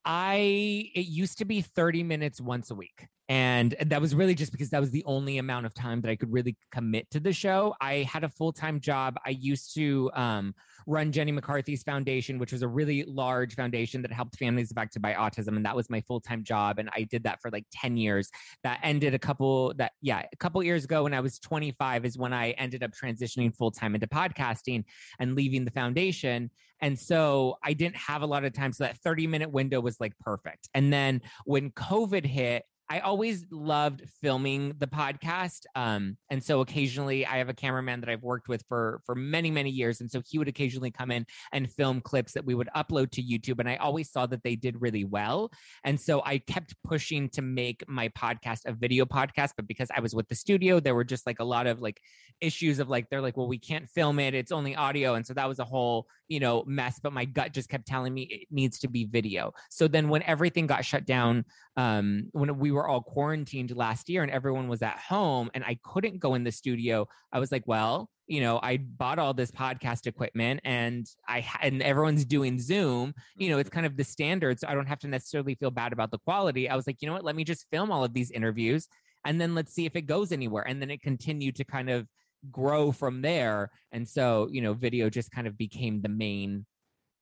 [0.04, 3.06] I it used to be 30 minutes once a week.
[3.28, 6.16] And that was really just because that was the only amount of time that I
[6.16, 7.74] could really commit to the show.
[7.80, 9.16] I had a full-time job.
[9.26, 10.54] I used to um
[10.86, 15.14] run Jenny McCarthy's foundation, which was a really large foundation that helped families affected by
[15.14, 15.56] autism.
[15.56, 16.78] And that was my full time job.
[16.78, 18.30] And I did that for like 10 years.
[18.62, 22.16] That ended a couple that, yeah, a couple years ago when I was 25 is
[22.16, 24.84] when I ended up transitioning full time into podcasting
[25.18, 26.50] and leaving the foundation.
[26.80, 28.72] And so I didn't have a lot of time.
[28.72, 30.68] So that 30 minute window was like perfect.
[30.74, 35.62] And then when COVID hit, I always loved filming the podcast.
[35.74, 39.50] Um, and so occasionally I have a cameraman that I've worked with for for many,
[39.50, 40.00] many years.
[40.00, 43.22] And so he would occasionally come in and film clips that we would upload to
[43.22, 43.58] YouTube.
[43.58, 45.50] And I always saw that they did really well.
[45.84, 49.52] And so I kept pushing to make my podcast a video podcast.
[49.56, 52.00] But because I was with the studio, there were just like a lot of like
[52.40, 54.34] issues of like, they're like, well, we can't film it.
[54.34, 55.14] It's only audio.
[55.14, 56.98] And so that was a whole, you know, mess.
[57.02, 59.52] But my gut just kept telling me it needs to be video.
[59.70, 61.44] So then when everything got shut down,
[61.76, 65.78] um, when we were all quarantined last year and everyone was at home and I
[65.82, 69.50] couldn't go in the studio, I was like, well, you know, I bought all this
[69.50, 73.14] podcast equipment and I and everyone's doing Zoom.
[73.36, 75.92] You know, it's kind of the standard, so I don't have to necessarily feel bad
[75.92, 76.68] about the quality.
[76.68, 77.24] I was like, you know what?
[77.24, 78.88] Let me just film all of these interviews
[79.26, 80.66] and then let's see if it goes anywhere.
[80.66, 82.06] And then it continued to kind of
[82.50, 83.70] grow from there.
[83.92, 86.66] And so, you know, video just kind of became the main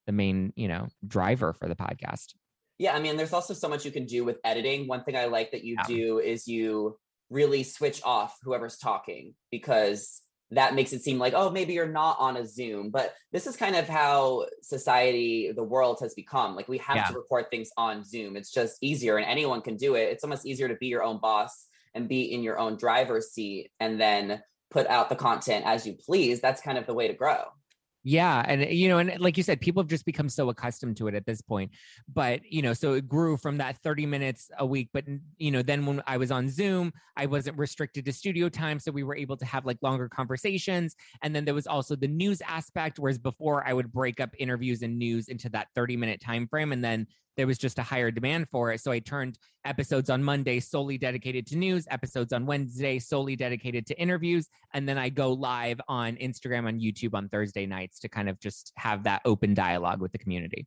[0.07, 2.35] the main, you know, driver for the podcast.
[2.79, 4.87] Yeah, I mean, there's also so much you can do with editing.
[4.87, 5.87] One thing I like that you yeah.
[5.87, 6.99] do is you
[7.31, 12.17] really switch off whoever's talking because that makes it seem like, oh, maybe you're not
[12.19, 12.91] on a Zoom.
[12.91, 16.55] But this is kind of how society, the world has become.
[16.55, 17.05] Like we have yeah.
[17.05, 18.37] to record things on Zoom.
[18.37, 20.11] It's just easier and anyone can do it.
[20.11, 23.71] It's almost easier to be your own boss and be in your own driver's seat
[23.81, 26.41] and then put out the content as you please.
[26.41, 27.45] That's kind of the way to grow.
[28.07, 28.45] Yeah.
[28.47, 31.15] And, you know, and like you said, people have just become so accustomed to it
[31.15, 31.71] at this point.
[32.07, 34.91] But, you know, so it grew from that 30 minutes a week.
[34.93, 35.05] But,
[35.39, 38.79] you know, then when I was on Zoom, I wasn't restricted to studio time.
[38.79, 40.95] So we were able to have like longer conversations.
[41.23, 44.83] And then there was also the news aspect, whereas before I would break up interviews
[44.83, 46.73] and news into that 30 minute time frame.
[46.73, 48.81] And then there was just a higher demand for it.
[48.81, 53.87] So I turned episodes on Monday solely dedicated to news, episodes on Wednesday solely dedicated
[53.87, 54.49] to interviews.
[54.73, 58.39] And then I go live on Instagram, on YouTube on Thursday nights to kind of
[58.41, 60.67] just have that open dialogue with the community.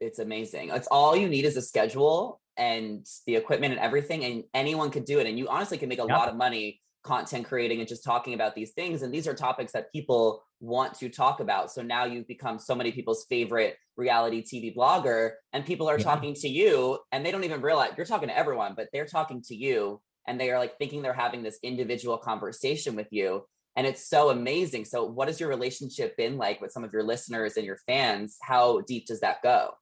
[0.00, 0.70] It's amazing.
[0.70, 5.04] It's all you need is a schedule and the equipment and everything, and anyone can
[5.04, 5.26] do it.
[5.26, 6.10] And you honestly can make a yep.
[6.10, 9.02] lot of money content creating and just talking about these things.
[9.02, 11.70] And these are topics that people want to talk about.
[11.70, 16.04] So now you've become so many people's favorite reality TV blogger, and people are yeah.
[16.04, 19.42] talking to you and they don't even realize you're talking to everyone, but they're talking
[19.42, 23.44] to you and they are like thinking they're having this individual conversation with you.
[23.76, 24.84] And it's so amazing.
[24.84, 28.36] So, what has your relationship been like with some of your listeners and your fans?
[28.40, 29.72] How deep does that go?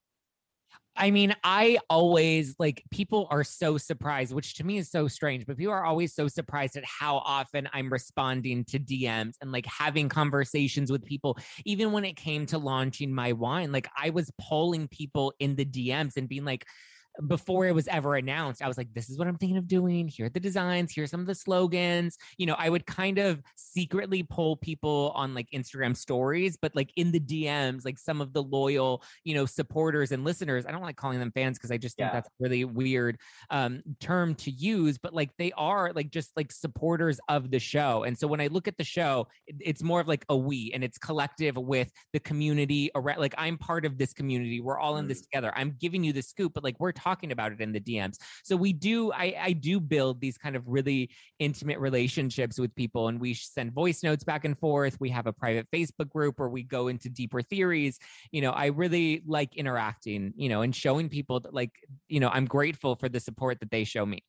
[0.95, 5.45] I mean, I always like people are so surprised, which to me is so strange,
[5.45, 9.65] but people are always so surprised at how often I'm responding to DMs and like
[9.65, 11.37] having conversations with people.
[11.65, 15.65] Even when it came to launching my wine, like I was polling people in the
[15.65, 16.65] DMs and being like,
[17.27, 20.07] before it was ever announced, I was like, this is what I'm thinking of doing.
[20.07, 20.93] Here are the designs.
[20.93, 22.17] Here's some of the slogans.
[22.37, 26.91] You know, I would kind of secretly pull people on like Instagram stories, but like
[26.95, 30.65] in the DMs, like some of the loyal, you know, supporters and listeners.
[30.65, 32.13] I don't like calling them fans because I just think yeah.
[32.13, 33.17] that's really weird
[33.49, 38.03] um, term to use, but like they are like just like supporters of the show.
[38.03, 40.83] And so when I look at the show, it's more of like a we and
[40.83, 43.19] it's collective with the community around.
[43.19, 44.61] Like I'm part of this community.
[44.61, 45.25] We're all in this mm.
[45.25, 45.53] together.
[45.55, 48.17] I'm giving you the scoop, but like we're talking about it in the DMs.
[48.43, 53.07] So we do, I, I do build these kind of really intimate relationships with people
[53.07, 54.97] and we send voice notes back and forth.
[54.99, 57.99] We have a private Facebook group where we go into deeper theories.
[58.31, 61.71] You know, I really like interacting, you know, and showing people that like,
[62.07, 64.23] you know, I'm grateful for the support that they show me.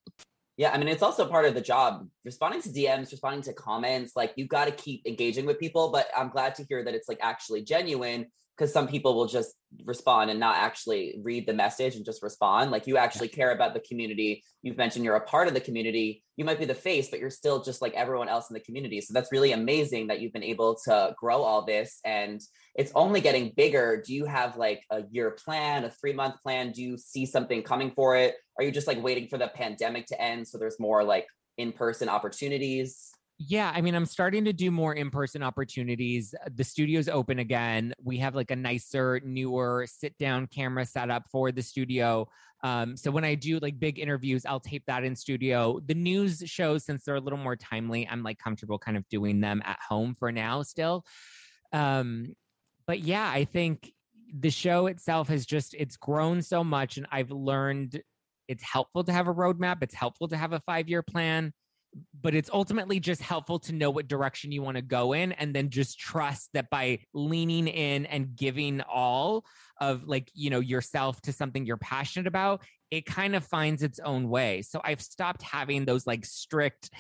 [0.56, 2.06] Yeah, I mean, it's also part of the job.
[2.24, 5.90] Responding to DMs, responding to comments, like you've got to keep engaging with people.
[5.90, 9.54] But I'm glad to hear that it's like actually genuine because some people will just
[9.84, 12.70] respond and not actually read the message and just respond.
[12.70, 14.44] Like you actually care about the community.
[14.62, 16.22] You've mentioned you're a part of the community.
[16.36, 19.00] You might be the face, but you're still just like everyone else in the community.
[19.00, 22.40] So that's really amazing that you've been able to grow all this and
[22.76, 24.02] it's only getting bigger.
[24.04, 26.70] Do you have like a year plan, a three month plan?
[26.70, 28.36] Do you see something coming for it?
[28.58, 31.26] Are you just like waiting for the pandemic to end so there's more like
[31.58, 33.13] in person opportunities?
[33.38, 36.34] Yeah, I mean, I'm starting to do more in person opportunities.
[36.40, 37.92] Uh, the studio's open again.
[38.00, 42.28] We have like a nicer, newer sit down camera setup for the studio.
[42.62, 45.80] Um, so when I do like big interviews, I'll tape that in studio.
[45.84, 49.40] The news shows, since they're a little more timely, I'm like comfortable kind of doing
[49.40, 51.04] them at home for now still.
[51.72, 52.36] Um,
[52.86, 53.92] but yeah, I think
[54.32, 58.00] the show itself has just it's grown so much and I've learned
[58.46, 61.52] it's helpful to have a roadmap, it's helpful to have a five year plan
[62.20, 65.54] but it's ultimately just helpful to know what direction you want to go in and
[65.54, 69.44] then just trust that by leaning in and giving all
[69.80, 73.98] of like you know yourself to something you're passionate about it kind of finds its
[73.98, 74.62] own way.
[74.62, 76.90] So i've stopped having those like strict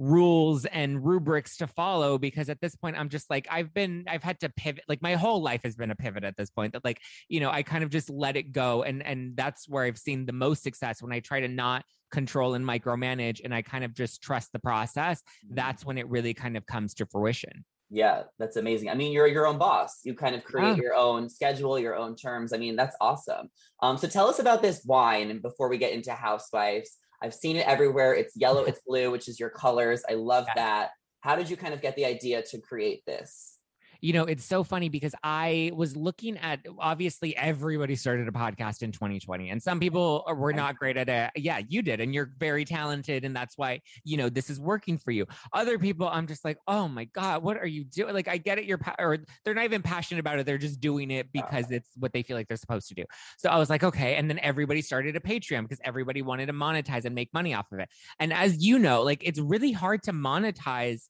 [0.00, 4.22] rules and rubrics to follow because at this point I'm just like I've been I've
[4.22, 6.82] had to pivot like my whole life has been a pivot at this point that
[6.86, 9.98] like you know I kind of just let it go and and that's where I've
[9.98, 13.84] seen the most success when I try to not control and micromanage and I kind
[13.84, 15.54] of just trust the process mm-hmm.
[15.54, 17.64] that's when it really kind of comes to fruition.
[17.92, 18.88] Yeah, that's amazing.
[18.88, 20.00] I mean, you're your own boss.
[20.04, 22.52] You kind of create your own schedule, your own terms.
[22.52, 23.50] I mean, that's awesome.
[23.82, 27.56] Um, so tell us about this wine, and before we get into Housewives, I've seen
[27.56, 28.14] it everywhere.
[28.14, 30.04] It's yellow, it's blue, which is your colors.
[30.08, 30.54] I love yeah.
[30.54, 30.90] that.
[31.20, 33.56] How did you kind of get the idea to create this?
[34.00, 38.82] You know, it's so funny because I was looking at obviously everybody started a podcast
[38.82, 41.30] in 2020, and some people were not great at it.
[41.36, 44.98] Yeah, you did, and you're very talented, and that's why you know this is working
[44.98, 45.26] for you.
[45.52, 48.14] Other people, I'm just like, oh my god, what are you doing?
[48.14, 50.80] Like, I get it, you're pa- or they're not even passionate about it; they're just
[50.80, 53.04] doing it because it's what they feel like they're supposed to do.
[53.38, 56.52] So I was like, okay, and then everybody started a Patreon because everybody wanted to
[56.52, 57.88] monetize and make money off of it.
[58.18, 61.08] And as you know, like it's really hard to monetize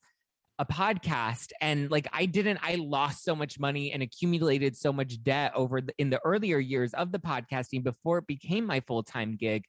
[0.61, 5.23] a podcast and like I didn't I lost so much money and accumulated so much
[5.23, 9.37] debt over the, in the earlier years of the podcasting before it became my full-time
[9.37, 9.65] gig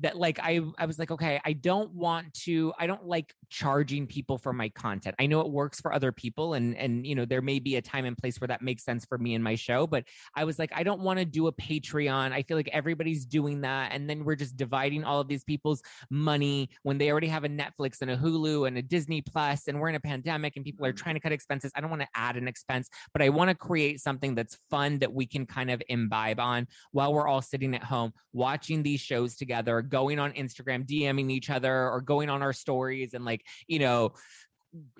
[0.00, 4.06] that like I I was like okay I don't want to I don't like charging
[4.06, 5.16] people for my content.
[5.18, 7.82] I know it works for other people and and you know there may be a
[7.82, 10.04] time and place where that makes sense for me and my show but
[10.34, 12.32] I was like I don't want to do a Patreon.
[12.32, 15.82] I feel like everybody's doing that and then we're just dividing all of these people's
[16.10, 19.80] money when they already have a Netflix and a Hulu and a Disney Plus and
[19.80, 20.96] we're in a pandemic pandemic and people are Mhm.
[20.96, 21.72] trying to cut expenses.
[21.74, 24.98] I don't want to add an expense, but I want to create something that's fun
[24.98, 29.00] that we can kind of imbibe on while we're all sitting at home watching these
[29.00, 33.42] shows together, going on Instagram, DMing each other, or going on our stories and like,
[33.68, 34.12] you know,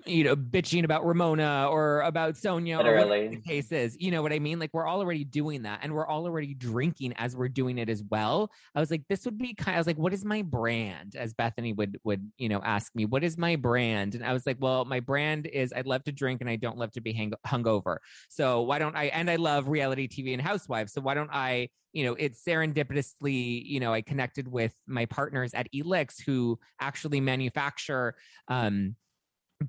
[0.05, 3.97] you know, bitching about Ramona or about Sonja or the case is.
[3.99, 4.59] You know what I mean?
[4.59, 8.51] Like we're already doing that and we're already drinking as we're doing it as well.
[8.75, 11.15] I was like, this would be kind I was like, what is my brand?
[11.15, 14.15] As Bethany would would, you know, ask me, what is my brand?
[14.15, 16.77] And I was like, well, my brand is I love to drink and I don't
[16.77, 17.97] love to be hang- hungover.
[18.29, 20.93] So why don't I and I love reality TV and housewives.
[20.93, 25.53] So why don't I you know, it's serendipitously, you know, I connected with my partners
[25.53, 28.15] at Elix who actually manufacture
[28.49, 28.95] um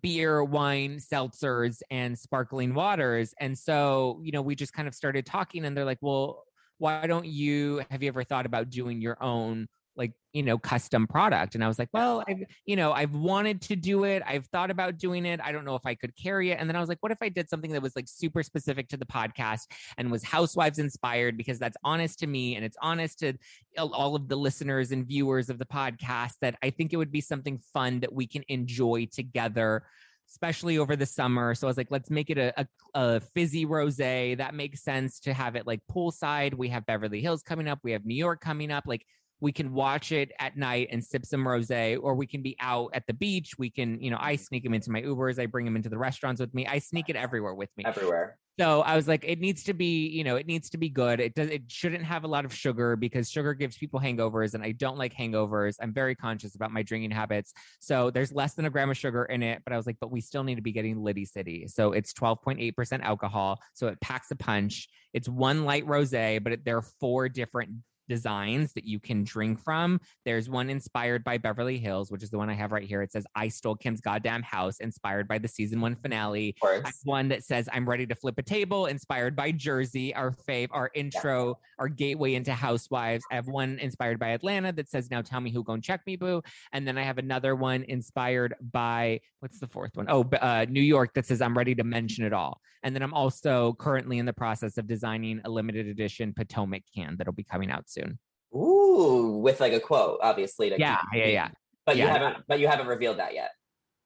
[0.02, 3.34] beer, wine, seltzers, and sparkling waters.
[3.40, 6.44] And so, you know, we just kind of started talking and they're like, well,
[6.78, 11.06] why don't you have you ever thought about doing your own like you know custom
[11.06, 14.46] product and i was like well i've you know i've wanted to do it i've
[14.46, 16.80] thought about doing it i don't know if i could carry it and then i
[16.80, 19.62] was like what if i did something that was like super specific to the podcast
[19.98, 23.32] and was housewives inspired because that's honest to me and it's honest to
[23.78, 27.20] all of the listeners and viewers of the podcast that i think it would be
[27.20, 29.84] something fun that we can enjoy together
[30.28, 31.54] especially over the summer.
[31.54, 33.96] So I was like, let's make it a, a, a fizzy rose.
[33.96, 36.54] That makes sense to have it like poolside.
[36.54, 37.78] We have Beverly Hills coming up.
[37.82, 38.84] We have New York coming up.
[38.86, 39.06] Like
[39.40, 42.90] we can watch it at night and sip some rose, or we can be out
[42.94, 43.58] at the beach.
[43.58, 44.42] We can, you know, I mm-hmm.
[44.42, 45.38] sneak them into my Ubers.
[45.38, 46.66] I bring them into the restaurants with me.
[46.66, 47.84] I sneak it everywhere with me.
[47.84, 48.38] Everywhere.
[48.58, 51.20] So I was like, it needs to be, you know, it needs to be good.
[51.20, 54.64] It does, it shouldn't have a lot of sugar because sugar gives people hangovers, and
[54.64, 55.74] I don't like hangovers.
[55.78, 57.52] I'm very conscious about my drinking habits.
[57.80, 60.10] So there's less than a gram of sugar in it, but I was like, but
[60.10, 61.66] we still need to be getting Liddy City.
[61.68, 64.88] So it's 12.8% alcohol, so it packs a punch.
[65.12, 67.72] It's one light rosé, but it, there are four different
[68.08, 70.00] designs that you can drink from.
[70.24, 73.02] There's one inspired by Beverly Hills, which is the one I have right here.
[73.02, 76.54] It says I stole Kim's goddamn house, inspired by the season one finale.
[76.56, 76.82] Of course.
[76.84, 80.30] I have one that says I'm ready to flip a table, inspired by Jersey, our
[80.30, 83.24] fave, our intro, our gateway into Housewives.
[83.30, 86.16] I have one inspired by Atlanta that says Now tell me who gonna check me,
[86.16, 86.42] boo.
[86.72, 90.06] And then I have another one inspired by what's the fourth one?
[90.08, 92.60] Oh, uh, New York that says I'm ready to mention it all.
[92.82, 97.16] And then I'm also currently in the process of designing a limited edition Potomac can
[97.16, 98.18] that'll be coming out soon.
[98.54, 100.72] Ooh, with like a quote, obviously.
[100.78, 101.48] Yeah, keep- yeah, yeah.
[101.84, 102.38] But you haven't.
[102.48, 103.50] But you haven't revealed that yet.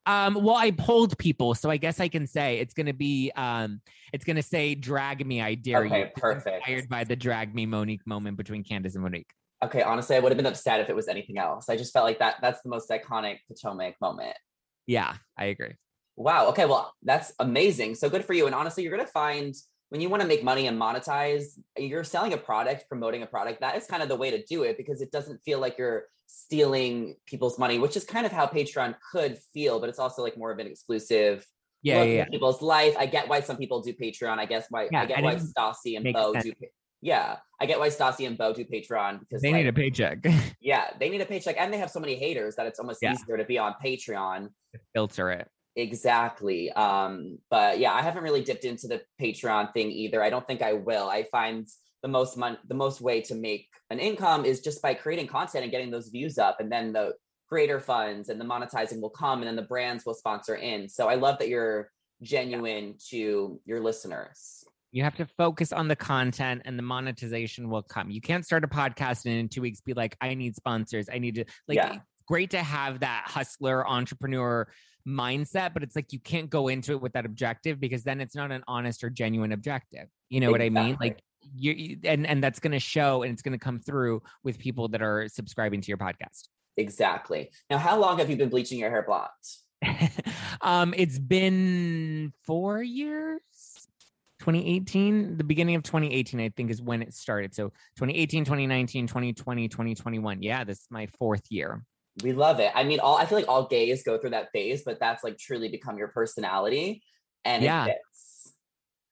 [0.06, 3.80] Um, well, I polled people, so I guess I can say it's gonna be um
[4.12, 6.06] it's gonna say drag me, I dare Okay, you.
[6.16, 6.66] Perfect.
[6.66, 9.30] Inspired by the drag me Monique moment between Candiace and Monique.
[9.62, 11.68] Okay, honestly, I would have been upset if it was anything else.
[11.68, 12.36] I just felt like that.
[12.40, 14.36] That's the most iconic Potomac moment.
[14.86, 15.74] Yeah, I agree.
[16.16, 16.48] Wow.
[16.48, 16.64] Okay.
[16.64, 17.94] Well, that's amazing.
[17.94, 18.46] So good for you.
[18.46, 19.54] And honestly, you're going to find
[19.90, 21.44] when you want to make money and monetize,
[21.76, 23.60] you're selling a product, promoting a product.
[23.60, 26.04] That is kind of the way to do it because it doesn't feel like you're
[26.26, 30.38] stealing people's money, which is kind of how Patreon could feel, but it's also like
[30.38, 31.44] more of an exclusive
[31.82, 32.24] Yeah, yeah, yeah.
[32.26, 32.94] people's life.
[32.98, 34.38] I get why some people do Patreon.
[34.38, 36.44] I guess why Yeah, I get why Stassi and Beau sense.
[36.44, 36.52] do.
[37.02, 40.24] Yeah, I get why Stassi and Beau do Patreon because They like, need a paycheck.
[40.60, 43.36] yeah, they need a paycheck, and they have so many haters that it's almost easier
[43.38, 44.50] to be on Patreon.
[44.94, 45.48] Filter it.
[45.76, 46.70] Exactly.
[46.72, 50.22] Um, but yeah, I haven't really dipped into the Patreon thing either.
[50.22, 51.08] I don't think I will.
[51.08, 51.68] I find
[52.02, 55.64] the most mon- the most way to make an income is just by creating content
[55.64, 57.12] and getting those views up, and then the
[57.48, 60.88] creator funds and the monetizing will come, and then the brands will sponsor in.
[60.88, 61.90] So I love that you're
[62.22, 64.64] genuine to your listeners.
[64.92, 68.10] You have to focus on the content and the monetization will come.
[68.10, 71.08] You can't start a podcast and in two weeks be like, I need sponsors.
[71.12, 71.98] I need to like Yeah.
[72.26, 74.66] great to have that hustler entrepreneur
[75.06, 78.34] mindset, but it's like you can't go into it with that objective because then it's
[78.34, 80.08] not an honest or genuine objective.
[80.28, 80.96] You know what I mean?
[81.00, 81.20] Like
[81.54, 84.58] you you- and and that's going to show and it's going to come through with
[84.58, 86.48] people that are subscribing to your podcast.
[86.76, 87.50] Exactly.
[87.68, 89.30] Now, how long have you been bleaching your hair blonde?
[90.60, 93.40] um, it's been four years.
[94.40, 97.54] 2018, the beginning of 2018, I think is when it started.
[97.54, 100.42] So 2018, 2019, 2020, 2021.
[100.42, 101.84] Yeah, this is my fourth year.
[102.22, 102.72] We love it.
[102.74, 105.38] I mean, all I feel like all gays go through that phase, but that's like
[105.38, 107.02] truly become your personality,
[107.44, 107.86] and Yeah.
[107.86, 108.52] it fits.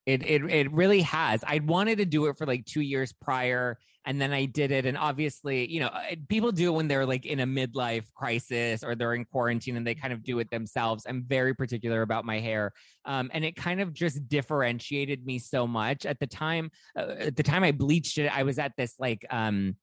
[0.06, 1.44] It it it really has.
[1.46, 4.86] I wanted to do it for like two years prior, and then I did it.
[4.86, 5.90] And obviously, you know,
[6.28, 9.86] people do it when they're like in a midlife crisis or they're in quarantine and
[9.86, 11.04] they kind of do it themselves.
[11.06, 12.72] I'm very particular about my hair,
[13.04, 16.70] um, and it kind of just differentiated me so much at the time.
[16.96, 19.76] Uh, at the time I bleached it, I was at this like um,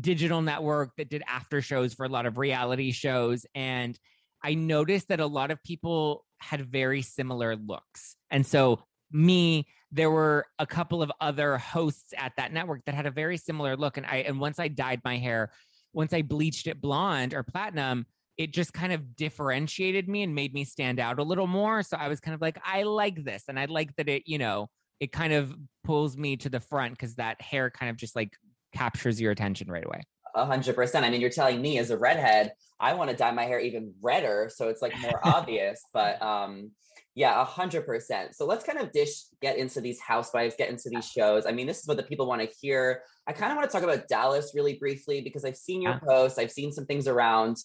[0.00, 3.98] digital network that did after shows for a lot of reality shows, and
[4.42, 10.10] I noticed that a lot of people had very similar looks, and so me there
[10.10, 13.96] were a couple of other hosts at that network that had a very similar look
[13.96, 15.50] and i and once i dyed my hair
[15.94, 18.04] once i bleached it blonde or platinum
[18.38, 21.82] it just kind of differentiated me and made me stand out a little more.
[21.82, 23.44] So I was kind of like, I like this.
[23.48, 24.68] And I like that it, you know,
[25.00, 28.32] it kind of pulls me to the front because that hair kind of just like
[28.72, 30.02] captures your attention right away.
[30.34, 31.04] A hundred percent.
[31.04, 33.94] I mean, you're telling me as a redhead, I want to dye my hair even
[34.00, 35.82] redder, so it's like more obvious.
[35.92, 36.72] But um,
[37.14, 38.36] yeah, a hundred percent.
[38.36, 41.46] So let's kind of dish get into these housewives, get into these shows.
[41.46, 43.02] I mean, this is what the people want to hear.
[43.26, 45.98] I kind of want to talk about Dallas really briefly because I've seen your yeah.
[45.98, 47.56] posts, I've seen some things around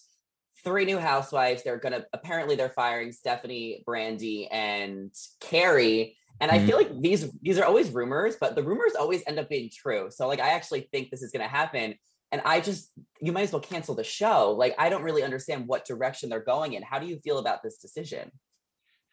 [0.64, 1.62] three new housewives.
[1.62, 6.16] They're gonna apparently they're firing Stephanie, Brandi, and Kary.
[6.40, 6.94] And I feel mm-hmm.
[6.94, 10.08] like these these are always rumors, but the rumors always end up being true.
[10.10, 11.94] So like I actually think this is gonna happen.
[12.32, 14.52] And I just you might as well cancel the show.
[14.52, 16.82] Like I don't really understand what direction they're going in.
[16.82, 18.32] How do you feel about this decision?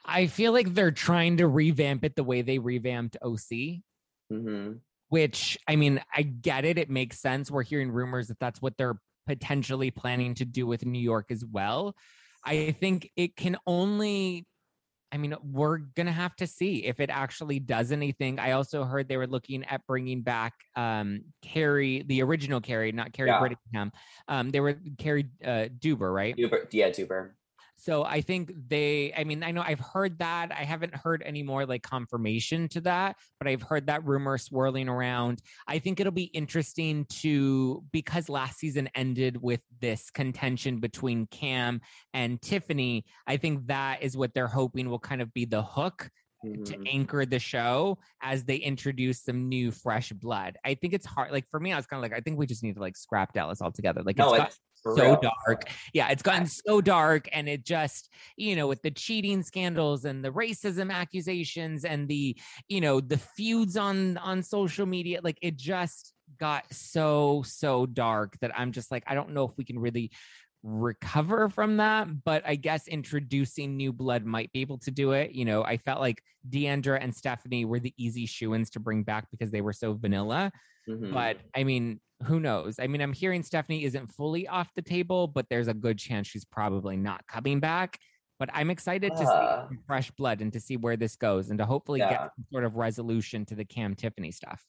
[0.04, 3.84] I feel like they're trying to revamp it the way they revamped OC.
[4.32, 4.74] Mm-hmm.
[5.10, 6.78] Which I mean, I get it.
[6.78, 7.52] It makes sense.
[7.52, 11.46] We're hearing rumors that that's what they're potentially planning to do with New York as
[11.46, 11.96] well.
[12.44, 14.48] I think it can only
[15.12, 18.40] I mean, we're gonna have to see if it actually does anything.
[18.40, 23.12] I also heard they were looking at bringing back um, Cary, the original Cary, not
[23.12, 23.40] Kary yeah.
[23.40, 23.92] Brittingham.
[24.28, 26.36] Um, they were Cary uh, Deuber, right?
[26.36, 27.32] Deuber, yeah, Deuber.
[27.82, 30.52] So I think they, I mean, I know I've heard that.
[30.52, 34.88] I haven't heard any more like confirmation to that, but I've heard that rumor swirling
[34.88, 35.42] around.
[35.68, 41.82] I think it'll be interesting to, because last season ended with this contention between Cam
[42.14, 46.12] and Tiffany, I think that is what they're hoping will kind of be the hook
[46.44, 46.64] Mm-hmm.
[46.64, 50.58] to anchor the show as they introduce some new fresh blood.
[50.66, 51.32] I think it's hard.
[51.32, 52.98] Like for me, I was kind of like, I think we just need to like
[52.98, 54.02] scrap Dallas altogether.
[54.02, 55.20] Like no, it's, so real.
[55.22, 55.70] dark.
[55.94, 60.24] Yeah, it's gotten so dark and it just, you know, with the cheating scandals and
[60.24, 65.58] the racism accusations and the, you know, the feuds on on social media, like it
[65.58, 69.78] just got so so dark that I'm just like I don't know if we can
[69.78, 70.12] really
[70.64, 75.32] recover from that but i guess introducing new blood might be able to do it
[75.32, 79.26] you know i felt like D'Andra and stephanie were the easy shoo-ins to bring back
[79.32, 80.52] because they were so vanilla
[80.88, 81.12] mm-hmm.
[81.12, 82.80] but i mean who knows?
[82.80, 86.28] I mean, I'm hearing Stephanie isn't fully off the table, but there's a good chance
[86.28, 88.00] she's probably not coming back.
[88.40, 91.60] But I'm excited uh, to see fresh blood and to see where this goes and
[91.60, 92.10] to hopefully yeah.
[92.10, 94.64] get some sort of resolution to the Cam Tiffany stuff.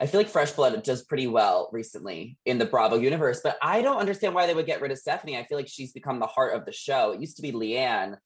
[0.00, 3.82] I feel like Fresh Blood does pretty well recently in the Bravo universe, but I
[3.82, 5.36] don't understand why they would get rid of Stephanie.
[5.36, 7.12] I feel like she's become the heart of the show.
[7.12, 8.16] It used to be LeeAnne.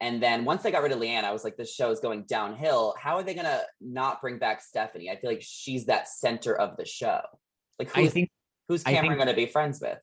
[0.00, 2.22] And then once they got rid of LeeAnne, I was like, this show is going
[2.22, 2.94] downhill.
[2.98, 5.10] How are they going to not bring back Stephanie?
[5.10, 7.20] I feel like she's that center of the show.
[7.78, 8.30] Like, I think
[8.68, 9.98] who's Kameron going to be friends with?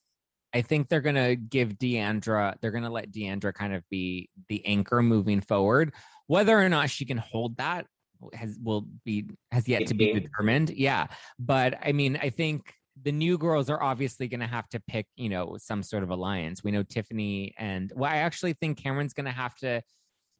[0.53, 4.29] I think they're going to give D'Andra, they're going to let D'Andra kind of be
[4.49, 5.93] the anchor moving forward.
[6.27, 7.87] Whether or not she can hold that
[8.33, 10.69] has will be has yet to be determined.
[10.69, 11.07] Yeah,
[11.39, 15.05] but I mean, I think the new girls are obviously going to have to pick,
[15.15, 16.63] you know, some sort of alliance.
[16.63, 19.81] We know Tiffany and well, I actually think Kameron's going to have to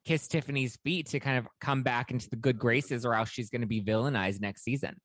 [0.05, 3.49] kiss Tiffany's feet to kind of come back into the good graces, or else she's
[3.49, 4.95] going to be villainized next season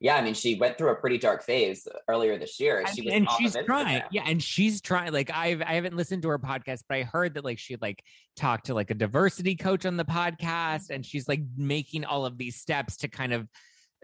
[0.00, 2.84] yeah, I mean, she went through a pretty dark phase earlier this year.
[2.94, 5.12] She was and she's trying, yeah, and she's trying.
[5.12, 8.02] Like I've I haven't listened to her podcast, but I heard that like she like
[8.36, 12.36] talked to like a diversity coach on the podcast, and she's like making all of
[12.36, 13.48] these steps to kind of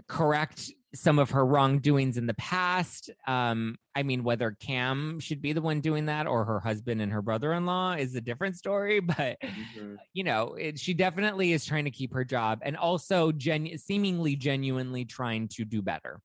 [0.09, 3.11] correct some of her wrongdoings in the past.
[3.27, 7.13] Um, I mean, whether Cam should be the one doing that or her husband and
[7.13, 9.01] her brother-in-law is a different story.
[9.11, 9.97] But mm-hmm.
[10.15, 14.37] you know, it, she definitely is trying to keep her job and also genu- seemingly
[14.37, 16.21] genuinely trying to do better.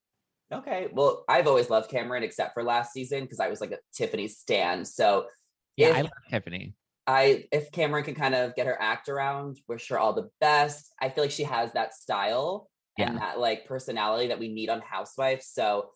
[0.53, 3.79] Okay, well, I've always loved Kameron except for last season because I was like a
[3.93, 4.85] Tiffany stan.
[4.85, 5.25] So
[5.77, 6.75] yeah, if, I love Tiffany.
[7.07, 10.93] I if Kameron can kind of get her act around, wish her all the best.
[11.01, 13.09] I feel like she has that style yeah.
[13.09, 15.47] and that like personality that we need on Housewives.
[15.47, 15.89] So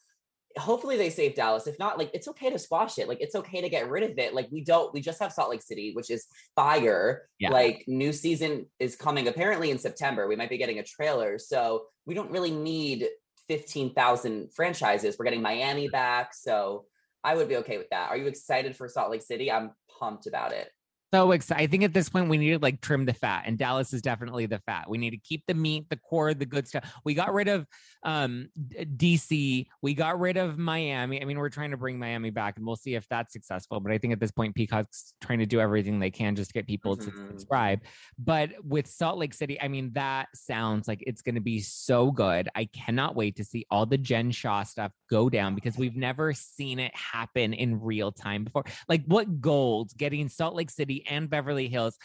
[0.57, 1.67] hopefully they save Dallas.
[1.67, 3.07] If not, like it's okay to squash it.
[3.07, 4.33] Like it's okay to get rid of it.
[4.33, 6.25] Like we don't, we just have Salt Lake City, which is
[6.55, 7.27] fire.
[7.39, 7.51] Yeah.
[7.51, 10.27] Like new season is coming apparently in September.
[10.27, 11.37] We might be getting a trailer.
[11.37, 13.07] So we don't really need
[13.47, 15.15] 15,000 franchises.
[15.17, 16.33] We're getting Miami back.
[16.33, 16.85] So
[17.23, 18.09] I would be okay with that.
[18.09, 19.51] Are you excited for Salt Lake City?
[19.51, 20.69] I'm pumped about it
[21.13, 21.63] so excited.
[21.63, 24.01] I think at this point we need to like trim the fat, and Dallas is
[24.01, 24.89] definitely the fat.
[24.89, 26.91] We need to keep the meat, the core, the good stuff.
[27.03, 27.65] We got rid of
[28.03, 28.49] um,
[28.97, 29.65] DC.
[29.81, 31.21] We got rid of Miami.
[31.21, 33.79] I mean, we're trying to bring Miami back, and we'll see if that's successful.
[33.79, 36.53] But I think at this point, Peacock's trying to do everything they can just to
[36.53, 37.09] get people mm-hmm.
[37.09, 37.81] to subscribe.
[38.17, 42.11] But with Salt Lake City, I mean, that sounds like it's going to be so
[42.11, 42.49] good.
[42.55, 46.33] I cannot wait to see all the Jen Shah stuff go down because we've never
[46.33, 48.65] seen it happen in real time before.
[48.87, 51.97] Like what gold getting Salt Lake City and Beverly Hills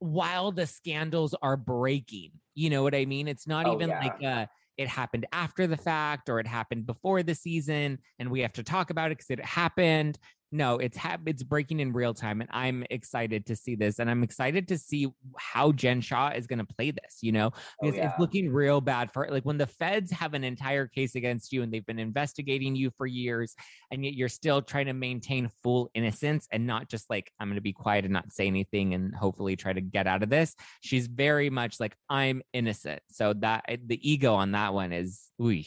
[0.00, 2.30] while the scandals are breaking.
[2.54, 3.28] You know what I mean?
[3.28, 4.00] It's not oh, even yeah.
[4.00, 4.46] like uh
[4.76, 8.62] it happened after the fact or it happened before the season and we have to
[8.62, 10.18] talk about it because it happened.
[10.50, 14.10] No, it's ha- it's breaking in real time, and I'm excited to see this, and
[14.10, 17.18] I'm excited to see how Jen Shah is going to play this.
[17.20, 18.10] You know, oh, because oh, yeah.
[18.10, 21.62] it's looking real bad for like when the feds have an entire case against you,
[21.62, 23.54] and they've been investigating you for years,
[23.90, 27.56] and yet you're still trying to maintain full innocence and not just like I'm going
[27.56, 30.54] to be quiet and not say anything, and hopefully try to get out of this.
[30.80, 35.26] She's very much like I'm innocent, so that eh, the ego on that one is,
[35.42, 35.62] ooh.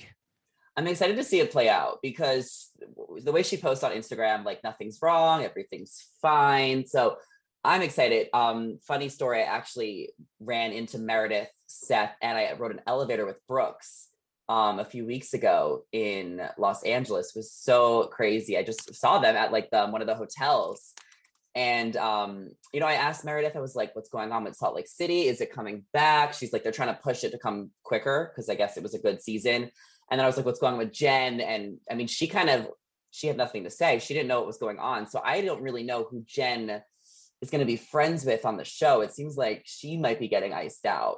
[0.78, 2.70] I'm excited to see it play out because
[3.24, 6.86] the way she posts on Instagram, like nothing's wrong, everything's fine.
[6.86, 7.18] So
[7.64, 8.28] I'm excited.
[8.34, 13.40] Um, funny story, I actually ran into Meredith, Seth, and I rode an elevator with
[13.48, 14.08] Brooks
[14.50, 17.28] um, a few weeks ago in Los Angeles.
[17.28, 18.58] It was so crazy.
[18.58, 20.94] I just saw them at like the one of the hotels.
[21.54, 24.76] And um, you know, I asked Meredith, I was like, what's going on with Salt
[24.76, 25.28] Lake City?
[25.28, 26.34] Is it coming back?
[26.34, 28.94] She's like, they're trying to push it to come quicker because I guess it was
[28.94, 29.70] a good season.
[30.12, 31.40] And then I was like, what's going on with Jen?
[31.40, 32.68] And I mean, she kind of
[33.12, 34.00] she had nothing to say.
[34.00, 35.08] She didn't know what was going on.
[35.08, 36.82] So I don't really know who Jen
[37.42, 39.02] is going to be friends with on the show.
[39.02, 41.18] It seems like she might be getting iced out.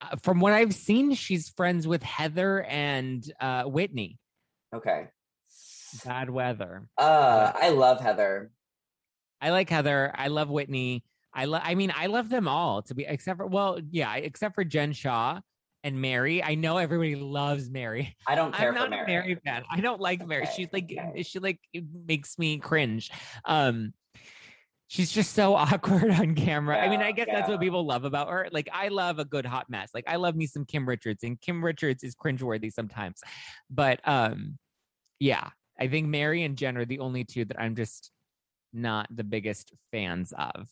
[0.00, 4.18] Uh, from what I've seen, she's friends with Heather and uh, Whitney.
[4.74, 5.08] Okay.
[6.04, 6.88] Bad weather.
[6.98, 8.50] Uh, I love Heather.
[9.40, 10.12] I like Heather.
[10.14, 11.04] I love Whitney.
[11.32, 11.62] I love.
[11.64, 14.92] I mean, I love them all to be except for well, yeah, except for Jen
[14.92, 15.40] Shah
[15.84, 16.42] and Mary.
[16.42, 18.16] I know everybody loves Mary.
[18.26, 19.02] I don't care I'm not for Mary.
[19.02, 19.62] A Mary fan.
[19.70, 20.48] I don't like okay, Mary.
[20.56, 21.22] She's like okay.
[21.22, 21.60] she like
[22.06, 23.10] makes me cringe.
[23.44, 23.92] Um
[24.88, 26.76] she's just so awkward on camera.
[26.76, 27.36] Yeah, I mean, I guess yeah.
[27.36, 28.48] that's what people love about her.
[28.50, 29.90] Like I love a good hot mess.
[29.94, 33.20] Like I love me some Kim Richards and Kim Richards is cringeworthy sometimes.
[33.70, 34.58] But um
[35.20, 38.10] yeah, I think Mary and Jen are the only two that I'm just
[38.72, 40.68] not the biggest fans of.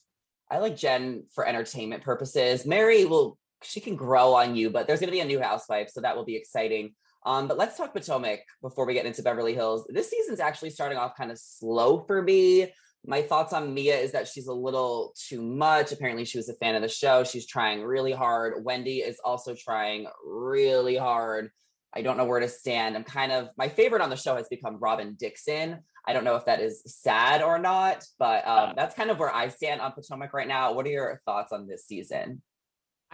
[0.51, 2.67] I like Jen for entertainment purposes.
[2.67, 5.91] Mary will she can grow on you, but there's going to be a new housewife,
[5.91, 6.95] so that will be exciting.
[7.25, 9.87] Um, but let's talk Potomac before we get into Beverly Hills.
[9.89, 12.73] This season's actually starting off kind of slow for me.
[13.05, 15.93] My thoughts on Mia is that she's a little too much.
[15.93, 17.25] Apparently, she was a fan of the show.
[17.25, 18.65] She's trying really hard.
[18.65, 21.51] Wendy is also trying really hard.
[21.95, 22.97] I don't know where to stand.
[22.97, 25.81] I'm kind of my favorite on the show has become Robyn Dixon.
[26.07, 29.35] I don't know if that is sad or not, but um, that's kind of where
[29.35, 30.73] I stand on Potomac right now.
[30.73, 32.43] What are your thoughts on this season?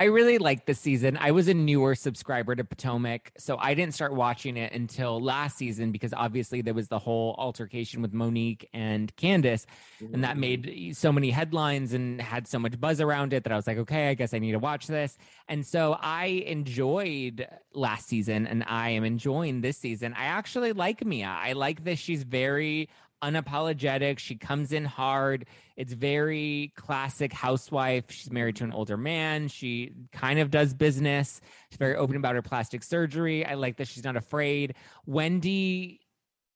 [0.01, 1.19] I really liked the season.
[1.21, 5.59] I was a newer subscriber to Potomac, so I didn't start watching it until last
[5.59, 9.67] season because obviously there was the whole altercation with Monique and Candiace,
[10.01, 10.41] and that mm.
[10.41, 13.79] made so many headlines and had so much buzz around it that I was like,
[13.79, 15.19] okay, I guess I need to watch this.
[15.49, 20.15] And so I enjoyed last season, and I am enjoying this season.
[20.17, 21.37] I actually like Mia.
[21.37, 22.89] I like that she's very
[23.23, 24.19] unapologetic.
[24.19, 25.47] She comes in hard.
[25.77, 28.11] It's very classic housewife.
[28.11, 29.49] She's married to an older man.
[29.49, 31.41] She kind of does business.
[31.71, 33.45] She's very open about her plastic surgery.
[33.45, 34.75] I like that she's not afraid.
[35.07, 36.01] Wendy,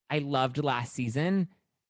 [0.09, 1.47] I loved last season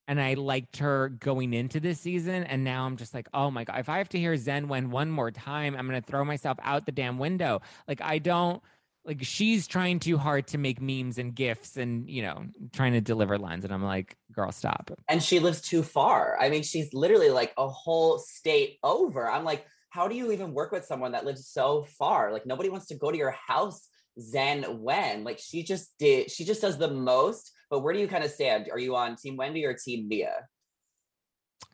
[0.08, 2.44] and I liked her going into this season.
[2.44, 4.92] And now I'm just like, oh my God, if I have to hear Zen Wen
[4.92, 7.62] one more time, I'm going to throw myself out the damn window.
[7.88, 8.62] Like, I don't
[9.06, 13.02] like she's trying too hard to make memes and gifs and you know trying to
[13.02, 14.92] deliver lines and i'm like girl stop.
[15.08, 16.38] And she lives too far.
[16.40, 19.30] I mean she's literally like a whole state over.
[19.30, 22.34] I'm like how do you even work with someone that lives so far?
[22.34, 23.88] Like nobody wants to go to your house
[24.20, 25.24] zen wen.
[25.24, 28.32] Like she just did she just does the most but where do you kind of
[28.32, 28.70] stand?
[28.72, 30.48] Are you on team wendy or team mia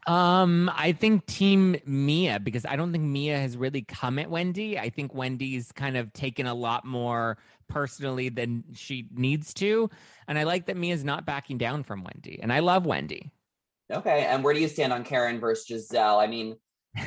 [0.08, 4.78] um, I think Team Mia because I don't think Mia has really come at Wendy.
[4.78, 7.38] I think Wendy's kind of taken a lot more
[7.68, 9.90] personally than she needs to,
[10.28, 13.32] and I like that Mia's not backing down from Wendy, and I love Wendy.
[13.92, 16.22] Okay, and where do you stand on Karen versus Gizelle?
[16.22, 16.58] I mean,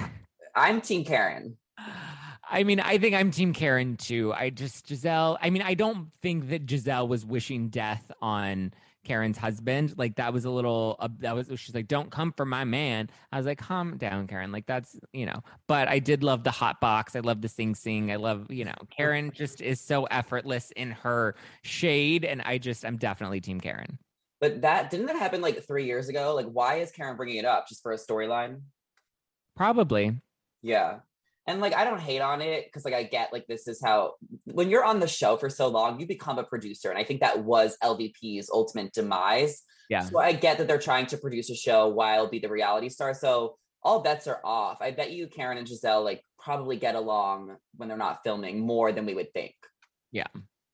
[0.54, 1.56] I'm Team Karen.
[2.52, 4.34] I mean, I think I'm Team Karen too.
[4.34, 5.38] I just Gizelle.
[5.40, 8.74] I mean, I don't think that Gizelle was wishing death on
[9.04, 9.94] Karen's husband.
[9.96, 13.08] Like that was a little uh, that was she's like, "Don't come for my man."
[13.32, 15.42] I was like, "Calm down, Karen." Like that's you know.
[15.66, 17.16] But I did love the hot box.
[17.16, 18.12] I love the sing sing.
[18.12, 22.84] I love you know Karen just is so effortless in her shade, and I just
[22.84, 23.98] I'm definitely Team Karen.
[24.42, 26.34] But that didn't that happen like three years ago?
[26.34, 28.60] Like, why is Karen bringing it up just for a storyline?
[29.56, 30.18] Probably.
[30.60, 30.98] Yeah
[31.46, 34.14] and like i don't hate on it because like i get like this is how
[34.44, 37.20] when you're on the show for so long you become a producer and i think
[37.20, 39.62] that was lvp's ultimate demise.
[39.90, 40.00] Yeah.
[40.00, 43.14] So i get that they're trying to produce a show while be the reality star
[43.14, 44.80] so all bets are off.
[44.80, 48.92] I bet you karen and gizelle like probably get along when they're not filming more
[48.92, 49.54] than we would think.
[50.12, 50.28] Yeah.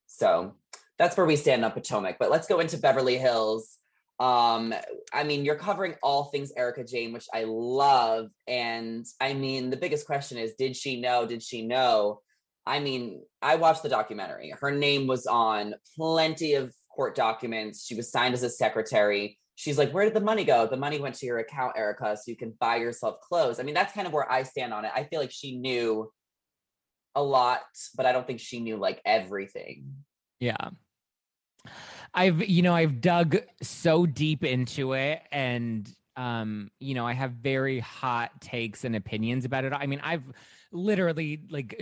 [0.06, 0.56] So
[0.98, 3.78] that's where we stand on potomac but let's go into beverly hills
[4.20, 4.74] um,
[5.12, 8.30] I mean, you're covering all things Erika Jayne, which I love.
[8.48, 11.24] And I mean, the biggest question is did she know?
[11.26, 12.20] Did she know?
[12.66, 14.52] I mean, I watched the documentary.
[14.60, 17.86] Her name was on plenty of court documents.
[17.86, 19.38] She was signed as a secretary.
[19.54, 20.66] she's like, Where did the money go?
[20.66, 23.60] The money went to your account, Erika, so you can buy yourself clothes.
[23.60, 24.90] I mean, that's kind of where I stand on it.
[24.94, 26.12] I feel like she knew
[27.14, 27.60] a lot,
[27.96, 30.04] but I don't think she knew like everything.
[30.40, 30.70] Yeah.
[32.14, 37.32] I've, you know, I've dug so deep into it and, um, you know, I have
[37.32, 39.72] very hot takes and opinions about it.
[39.72, 40.24] I mean, I've
[40.72, 41.80] literally like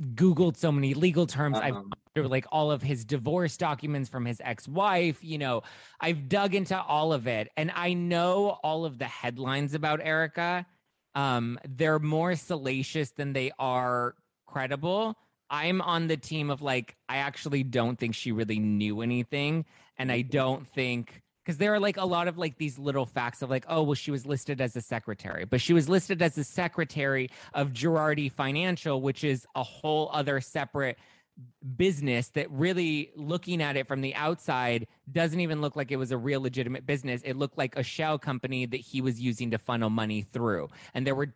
[0.00, 1.82] googled so many legal terms uh-huh.
[2.16, 5.62] i've like all of his divorce documents from his ex-wife you know
[6.00, 10.66] i've dug into all of it and i know all of the headlines about Erika.
[11.14, 14.14] um they're more salacious than they are
[14.46, 15.16] credible
[15.50, 19.64] i'm on the team of like i actually don't think she really knew anything
[19.98, 20.30] and i mm-hmm.
[20.30, 23.64] don't think because there are like a lot of like these little facts of like,
[23.68, 27.28] oh, well, she was listed as a secretary, but she was listed as the secretary
[27.54, 30.96] of Girardi Financial, which is a whole other separate
[31.76, 36.12] business that really looking at it from the outside doesn't even look like it was
[36.12, 37.22] a real legitimate business.
[37.24, 40.68] It looked like a shell company that he was using to funnel money through.
[40.94, 41.34] And there were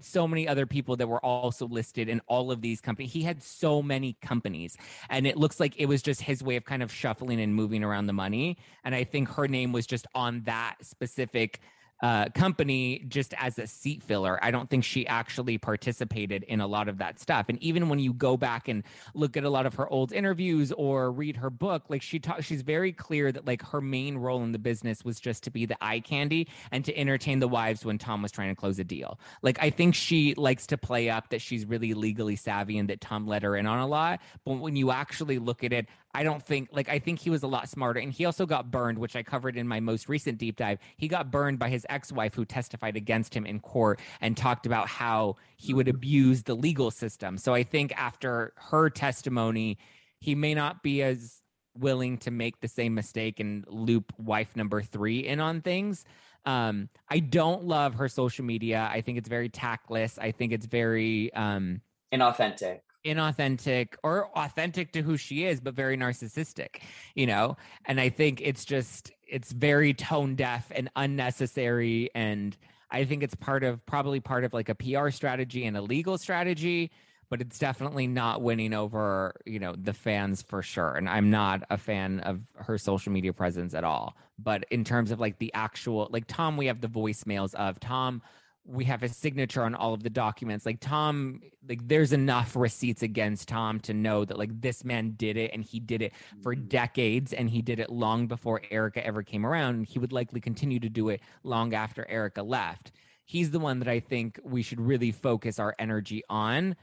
[0.00, 3.12] so many other people that were also listed in all of these companies.
[3.12, 4.76] He had so many companies,
[5.10, 7.82] and it looks like it was just his way of kind of shuffling and moving
[7.84, 8.58] around the money.
[8.84, 11.60] And I think her name was just on that specific
[12.02, 14.38] uh, company just as a seat filler.
[14.42, 17.46] I don't think she actually participated in a lot of that stuff.
[17.48, 18.82] And even when you go back and
[19.14, 22.44] look at a lot of her old interviews or read her book, like she talks,
[22.44, 25.66] she's very clear that like her main role in the business was just to be
[25.66, 28.84] the eye candy and to entertain the wives when Tom was trying to close a
[28.84, 29.18] deal.
[29.42, 33.00] Like I think she likes to play up that she's really legally savvy and that
[33.00, 34.20] Tom let her in on a lot.
[34.44, 37.42] But when you actually look at it, I don't think like I think he was
[37.42, 40.38] a lot smarter and he also got burned which I covered in my most recent
[40.38, 40.78] deep dive.
[40.96, 44.88] He got burned by his ex-wife who testified against him in court and talked about
[44.88, 47.36] how he would abuse the legal system.
[47.36, 49.78] So I think after her testimony
[50.20, 51.42] he may not be as
[51.76, 56.04] willing to make the same mistake and loop wife number 3 in on things.
[56.46, 58.88] Um, I don't love her social media.
[58.90, 60.18] I think it's very tactless.
[60.18, 61.80] I think it's very um
[62.12, 66.80] inauthentic inauthentic or authentic to who she is but very narcissistic
[67.14, 67.56] you know?
[67.86, 72.10] And i think it's just it's very tone deaf and unnecessary.
[72.14, 72.56] And
[72.90, 76.18] i think it's part of probably part of like a pr strategy and a legal
[76.18, 76.90] strategy
[77.30, 80.94] but it's definitely not winning over you know the fans for sure.
[80.94, 84.16] And i'm not a fan of her social media presence at all.
[84.38, 88.22] But in terms of like the actual like tom we have the voicemails of tom
[88.66, 90.64] we have his signature on all of the documents.
[90.64, 95.36] Like tom like there's enough receipts against tom to know that like this man did
[95.36, 96.12] it and he did it
[96.42, 96.66] for mm-hmm.
[96.68, 99.76] decades and he did it long before Erika ever came around.
[99.76, 102.92] And he would likely continue to do it long after Erika left.
[103.26, 106.76] He's the one that i think we should really focus our energy on.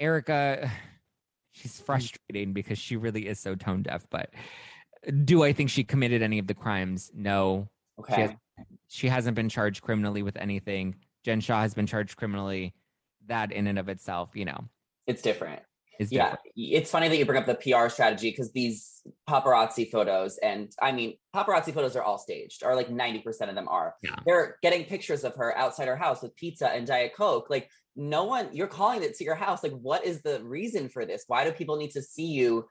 [0.00, 0.70] Erika,
[1.52, 1.84] she's mm.
[1.84, 4.30] frustrating because she really is so tone deaf but
[5.24, 7.10] do i think she committed any of the crimes?
[7.14, 7.68] No.
[7.98, 8.28] Okay.
[8.28, 8.36] she
[9.02, 10.96] hasn't been charged criminally with anything.
[11.24, 12.74] Jen Shah has been charged criminally.
[13.26, 14.68] That in and of itself, you know,
[15.06, 15.62] it's different.
[15.98, 16.40] It's yeah, different.
[16.56, 20.92] it's funny that you bring up the PR strategy because these paparazzi photos, and I
[20.92, 23.94] mean, paparazzi photos are all staged, or like 90% of them are.
[24.02, 24.16] Yeah.
[24.26, 27.48] They're getting pictures of her outside her house with pizza and Diet Coke.
[27.48, 29.62] Like, no one, you're calling it to your house.
[29.62, 31.24] Like, what is the reason for this?
[31.26, 32.66] Why do people need to see you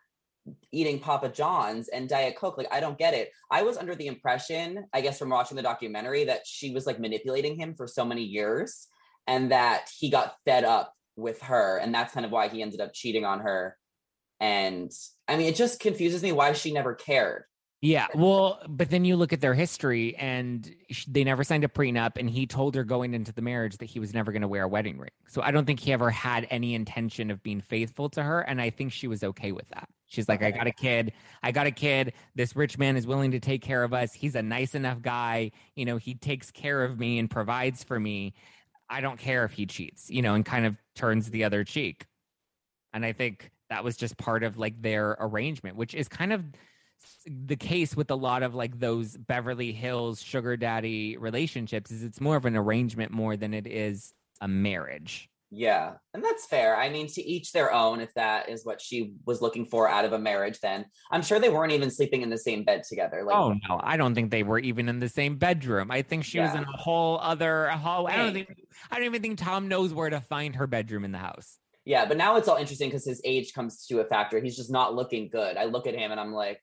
[0.71, 2.57] eating Papa John's and Diet Coke.
[2.57, 3.31] Like, I don't get it.
[3.49, 6.99] I was under the impression, I guess, from watching the documentary, that she was like
[6.99, 8.87] manipulating him for so many years
[9.27, 11.77] and that he got fed up with her.
[11.77, 13.77] And that's kind of why he ended up cheating on her.
[14.39, 14.91] And
[15.27, 17.43] I mean, it just confuses me why she never cared.
[17.83, 20.73] Yeah, well, but then you look at their history and
[21.05, 23.99] they never signed a prenup and he told her going into the marriage that he
[23.99, 25.11] was never going to wear a wedding ring.
[25.27, 28.61] So I don't think he ever had any intention of being faithful to her and
[28.61, 29.89] I think she was okay with that.
[30.13, 30.47] She's like, okay.
[30.47, 31.13] I got a kid.
[31.41, 32.13] I got a kid.
[32.35, 34.13] This rich man is willing to take care of us.
[34.13, 35.51] He's a nice enough guy.
[35.75, 38.35] You know, he takes care of me and provides for me.
[38.87, 42.05] I don't care if he cheats, you know, and kind of turns the other cheek.
[42.93, 46.43] And I think that was just part of like their arrangement, which is kind of
[47.25, 52.21] the case with a lot of like those Beverly Hills sugar daddy relationships is it's
[52.21, 55.27] more of an arrangement more than it is a marriage.
[55.55, 56.75] Yeah, and that's fair.
[56.75, 57.99] I mean, to each their own.
[57.99, 61.39] If that is what she was looking for out of a marriage, then I'm sure
[61.39, 63.23] they weren't even sleeping in the same bed together.
[63.23, 65.91] Like, oh no, I don't think they were even in the same bedroom.
[65.91, 66.47] I think she yeah.
[66.47, 68.07] was in a whole other hall.
[68.07, 68.49] I don't think.
[68.89, 71.59] I don't even think Tom knows where to find her bedroom in the house.
[71.85, 74.39] Yeah, but now it's all interesting because his age comes to a factor.
[74.39, 75.57] He's just not looking good.
[75.57, 76.61] I look at him and I'm like,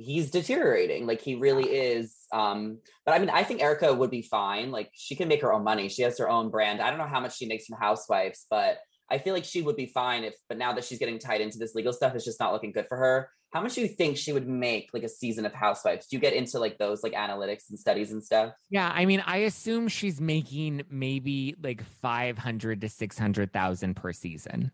[0.00, 4.22] he's deteriorating like he really is um but i mean i think Erika would be
[4.22, 6.98] fine like she can make her own money she has her own brand i don't
[6.98, 8.78] know how much she makes from housewives but
[9.10, 11.58] i feel like she would be fine if but now that she's getting tied into
[11.58, 14.16] this legal stuff it's just not looking good for her how much do you think
[14.16, 16.06] she would make like a season of Housewives?
[16.06, 18.54] Do you get into like those like analytics and studies and stuff?
[18.70, 24.70] Yeah, I mean, I assume she's making maybe like 500 to 600,000 per season.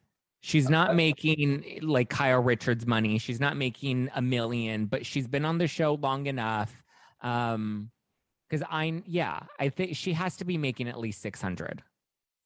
[0.47, 3.18] She's not making like Kyle Richards money.
[3.18, 6.72] She's not making a million, but she's been on the show long enough.
[7.20, 7.90] Um,
[8.49, 11.82] because I, yeah, I think she has to be making at least 600.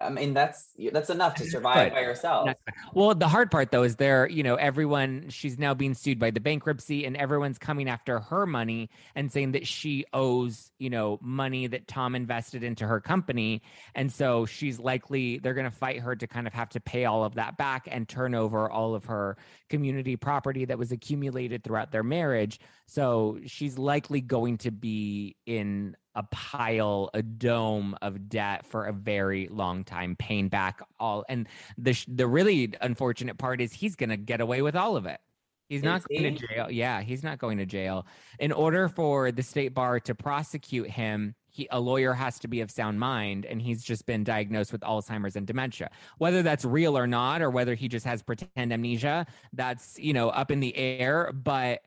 [0.00, 2.50] I mean, that's that's enough to survive by yourself.
[2.94, 6.30] Well, the hard part though is there, you know, everyone she's now being sued by
[6.30, 11.18] the bankruptcy, and everyone's coming after her money and saying that she owes, you know,
[11.20, 13.62] money that Tom invested into her company,
[13.94, 17.04] and so she's likely they're going to fight her to kind of have to pay
[17.04, 19.36] all of that back and turn over all of her
[19.68, 22.58] community property that was accumulated throughout their marriage.
[22.86, 28.92] So she's likely going to be in a pile, a dome of debt for a
[28.92, 31.24] very long time, paying back all.
[31.28, 31.48] And
[31.78, 35.20] the the really unfortunate part is he's going to get away with all of it.
[35.68, 36.68] He's not going to jail.
[36.68, 38.04] Yeah, he's not going to jail.
[38.40, 42.60] In order for the state bar to prosecute him, he, a lawyer has to be
[42.60, 45.90] of sound mind, and he's just been diagnosed with Alzheimer's and dementia.
[46.18, 50.28] Whether that's real or not, or whether he just has pretend amnesia, that's you know
[50.30, 51.32] up in the air.
[51.32, 51.82] But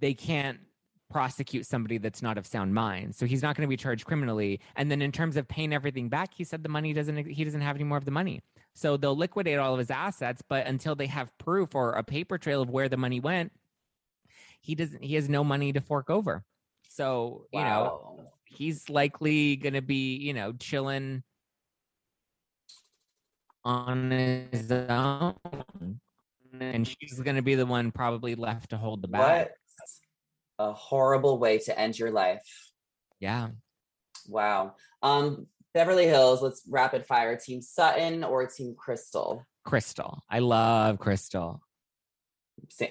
[0.00, 0.58] they can't
[1.12, 3.14] prosecute somebody that's not of sound mind.
[3.14, 4.60] So he's not going to be charged criminally.
[4.76, 7.60] And then in terms of paying everything back, he said the money doesn't he doesn't
[7.60, 8.40] have any more of the money.
[8.74, 12.38] So they'll liquidate all of his assets, but until they have proof or a paper
[12.38, 13.52] trail of where the money went,
[14.60, 16.44] he doesn't he has no money to fork over.
[16.88, 17.60] So, wow.
[17.60, 21.22] you know, he's likely going to be, you know, chilling
[23.64, 25.34] on his own.
[26.60, 29.20] And she's going to be the one probably left to hold the bag.
[29.20, 29.52] What?
[30.68, 32.42] A horrible way to end your life.
[33.20, 33.48] Yeah.
[34.28, 34.74] Wow.
[35.02, 37.36] Um, Beverly Hills, let's rapid fire.
[37.36, 39.44] Team Sutton or Team Crystal?
[39.64, 40.22] Crystal.
[40.28, 41.60] I love Crystal.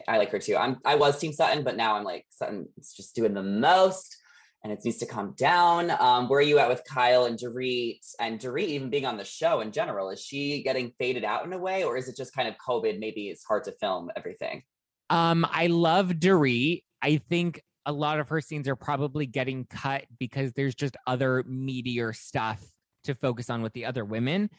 [0.07, 0.57] I like her too.
[0.57, 2.67] I'm I was Team Sutton, but now I'm like Sutton.
[2.78, 4.17] It's just doing the most,
[4.63, 5.91] and it needs to calm down.
[5.91, 9.24] Um, where are you at with Kyle and Dorit and Dorit even being on the
[9.24, 10.09] show in general?
[10.09, 12.99] Is she getting faded out in a way, or is it just kind of COVID?
[12.99, 14.63] Maybe it's hard to film everything.
[15.09, 16.84] Um, I love Dorit.
[17.02, 21.43] I think a lot of her scenes are probably getting cut because there's just other
[21.43, 22.64] meatier stuff
[23.06, 24.49] to focus on with the other women.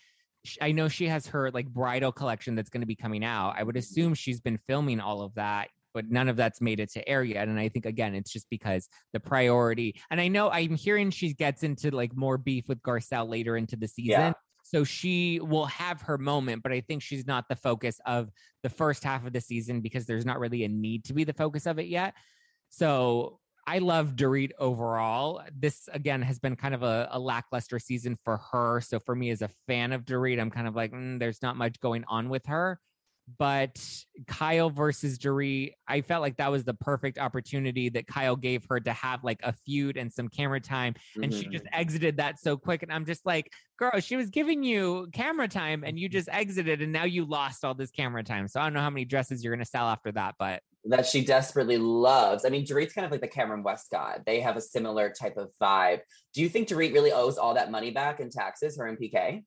[0.61, 3.55] I know she has her like bridal collection that's going to be coming out.
[3.57, 3.81] I would mm-hmm.
[3.81, 7.23] assume she's been filming all of that, but none of that's made it to air
[7.23, 7.47] yet.
[7.47, 10.01] And I think again, it's just because the priority.
[10.11, 13.77] And I know I'm hearing she gets into like more beef with Garcelle later into
[13.77, 14.11] the season.
[14.11, 14.33] Yeah.
[14.65, 18.31] So she will have her moment, but I think she's not the focus of
[18.63, 21.33] the first half of the season because there's not really a need to be the
[21.33, 22.15] focus of it yet.
[22.73, 25.43] So I love Dorit overall.
[25.57, 28.81] This again has been kind of a, a, lackluster season for her.
[28.81, 31.57] So for me as a fan of Dorit, I'm kind of like, mm, there's not
[31.57, 32.81] much going on with her.
[33.39, 33.79] But
[34.27, 38.81] Kyle versus Dorit, I felt like that was the perfect opportunity that Kyle gave her
[38.81, 40.95] to have like a feud and some camera time.
[41.15, 41.41] And mm-hmm.
[41.41, 41.81] she just mm-hmm.
[41.81, 42.83] exited that so quick.
[42.83, 46.81] And I'm just like, girl, she was giving you camera time and you just exited
[46.81, 48.49] and now you lost all this camera time.
[48.49, 51.07] So I don't know how many dresses you're going to sell after that, but that
[51.07, 52.45] she desperately loves.
[52.45, 54.23] I mean, Dorit's kind of like the Kameron Westcott.
[54.27, 56.01] They have a similar type of vibe.
[56.35, 59.45] Do you think Dorit really owes all that money back in taxes, her and PK?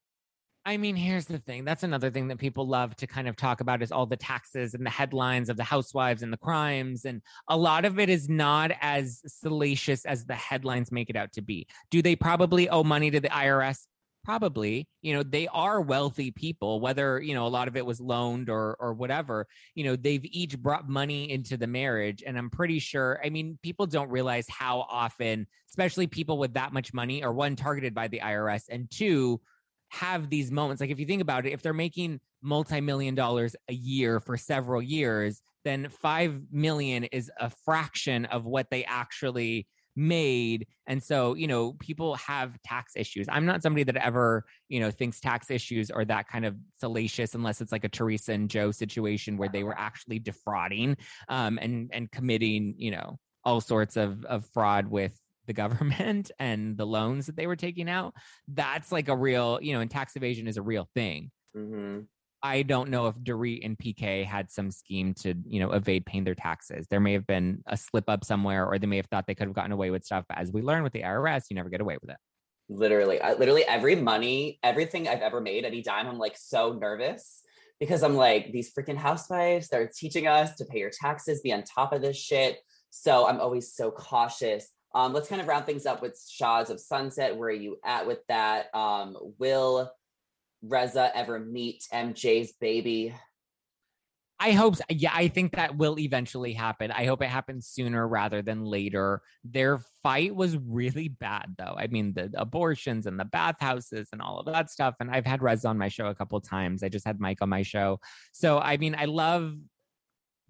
[0.68, 1.64] I mean, here's the thing.
[1.64, 4.74] That's another thing that people love to kind of talk about is all the taxes
[4.74, 7.06] and the headlines of the housewives and the crimes.
[7.06, 11.34] And a lot of it is not as salacious as the headlines make it out
[11.34, 11.68] to be.
[11.92, 13.86] Do they probably owe money to the IRS?
[14.26, 18.02] Probably you know they are wealthy people whether you know a lot of it was
[18.02, 19.46] loaned or or whatever
[19.76, 23.58] you know they've each brought money into the marriage and i'm pretty sure i mean
[23.62, 28.08] people don't realize how often especially people with that much money are one targeted by
[28.08, 29.40] the irs and two
[29.90, 33.74] have these moments like if you think about it if they're making multi-million dollars a
[33.74, 40.68] year for several years then 5 million is a fraction of what they actually made.
[40.88, 43.28] And so you know people have tax issues.
[43.30, 47.36] I'm not somebody that ever you know thinks tax issues are that kind of salacious
[47.36, 50.98] unless it's like a teresa and joe situation where they were actually defrauding
[51.30, 56.78] um and and committing you know all sorts of of fraud with the government and
[56.78, 58.14] the loans that they were taking out.
[58.48, 61.32] That's like a real you know and tax evasion is a real thing.
[61.56, 62.02] Mm-hmm.
[62.46, 66.26] I don't know if Dorit and PK had some scheme to, you know, evade paying
[66.26, 66.86] their taxes.
[66.88, 69.48] There may have been a slip up somewhere, or they may have thought they could
[69.48, 70.26] have gotten away with stuff.
[70.30, 72.18] But as we learn with the IRS, you never get away with it.
[72.70, 77.42] Literally, I, literally every money, everything I've ever made, any dime, I'm like so nervous
[77.80, 79.68] because I'm like these freaking housewives.
[79.68, 82.60] They're teaching us to pay your taxes, be on top of this shit.
[82.92, 84.70] So I'm always so cautious.
[84.94, 87.38] Um, let's kind of round things up with Shahs of Sunset.
[87.38, 88.74] Where are you at with that?
[88.76, 89.92] Um, will
[90.68, 93.16] Reza ever meet MJ's baby?
[94.38, 96.92] I hope, yeah, I think that will eventually happen.
[96.92, 99.22] I hope it happens sooner rather than later.
[99.46, 101.76] Their fight was really bad, though.
[101.78, 104.96] I mean, the abortions and the bathhouses and all of that stuff.
[105.00, 106.84] And I've had Rez on my show a couple times.
[106.84, 108.00] I just had Mike on my show.
[108.34, 109.56] So, I mean, I love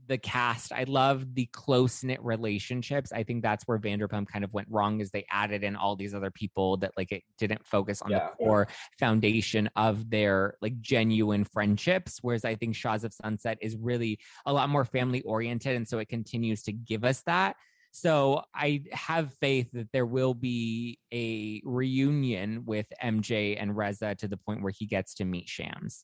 [0.07, 0.71] the cast.
[0.71, 3.11] I love the close knit relationships.
[3.11, 6.13] I think that's where Vanderpump kind of went wrong is they added in all these
[6.13, 8.29] other people that like it didn't focus on yeah.
[8.37, 8.67] the core
[8.99, 12.19] foundation of their like genuine friendships.
[12.21, 15.75] Whereas I think Shahs of Sunset is really a lot more family oriented.
[15.75, 17.55] And so it continues to give us that.
[17.91, 24.27] So I have faith that there will be a reunion with MJ and Reza to
[24.27, 26.03] the point where he gets to meet Shams.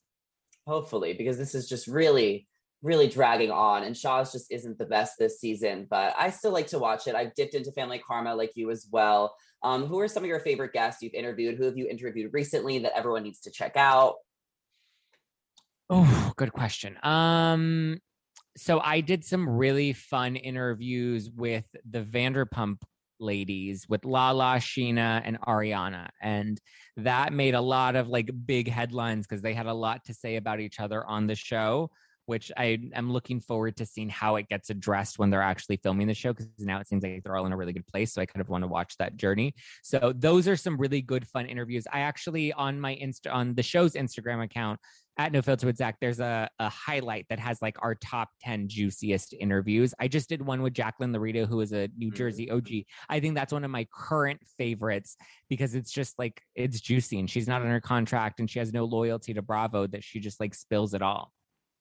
[0.66, 2.46] Hopefully, because this is just really
[2.82, 6.66] really dragging on and Shahs just isn't the best this season, but I still like
[6.68, 7.14] to watch it.
[7.14, 9.36] I've dipped into Family Karma like you as well.
[9.62, 11.56] Um, who are some of your favorite guests you've interviewed?
[11.56, 14.16] Who have you interviewed recently that everyone needs to check out?
[15.88, 16.98] Oh, good question.
[17.04, 17.98] Um,
[18.56, 22.78] so I did some really fun interviews with the Vanderpump
[23.20, 26.08] ladies with Lala, Scheana, and Ariana.
[26.20, 26.60] And
[26.96, 30.36] that made a lot of like big headlines because they had a lot to say
[30.36, 31.90] about each other on the show
[32.26, 36.06] which I am looking forward to seeing how it gets addressed when they're actually filming
[36.06, 38.12] the show because now it seems like they're all in a really good place.
[38.12, 39.54] So I kind of want to watch that journey.
[39.82, 41.84] So those are some really good fun interviews.
[41.92, 44.80] I actually on my insta on the show's Instagram account
[45.18, 48.68] at No Filter with Zach, there's a, a highlight that has like our top 10
[48.68, 49.92] juiciest interviews.
[50.00, 52.16] I just did one with Jacqueline Laurita, who is a New mm-hmm.
[52.16, 52.68] Jersey OG.
[53.10, 55.16] I think that's one of my current favorites
[55.50, 58.84] because it's just like it's juicy and she's not under contract and she has no
[58.84, 61.30] loyalty to Bravo that she just like spills it all.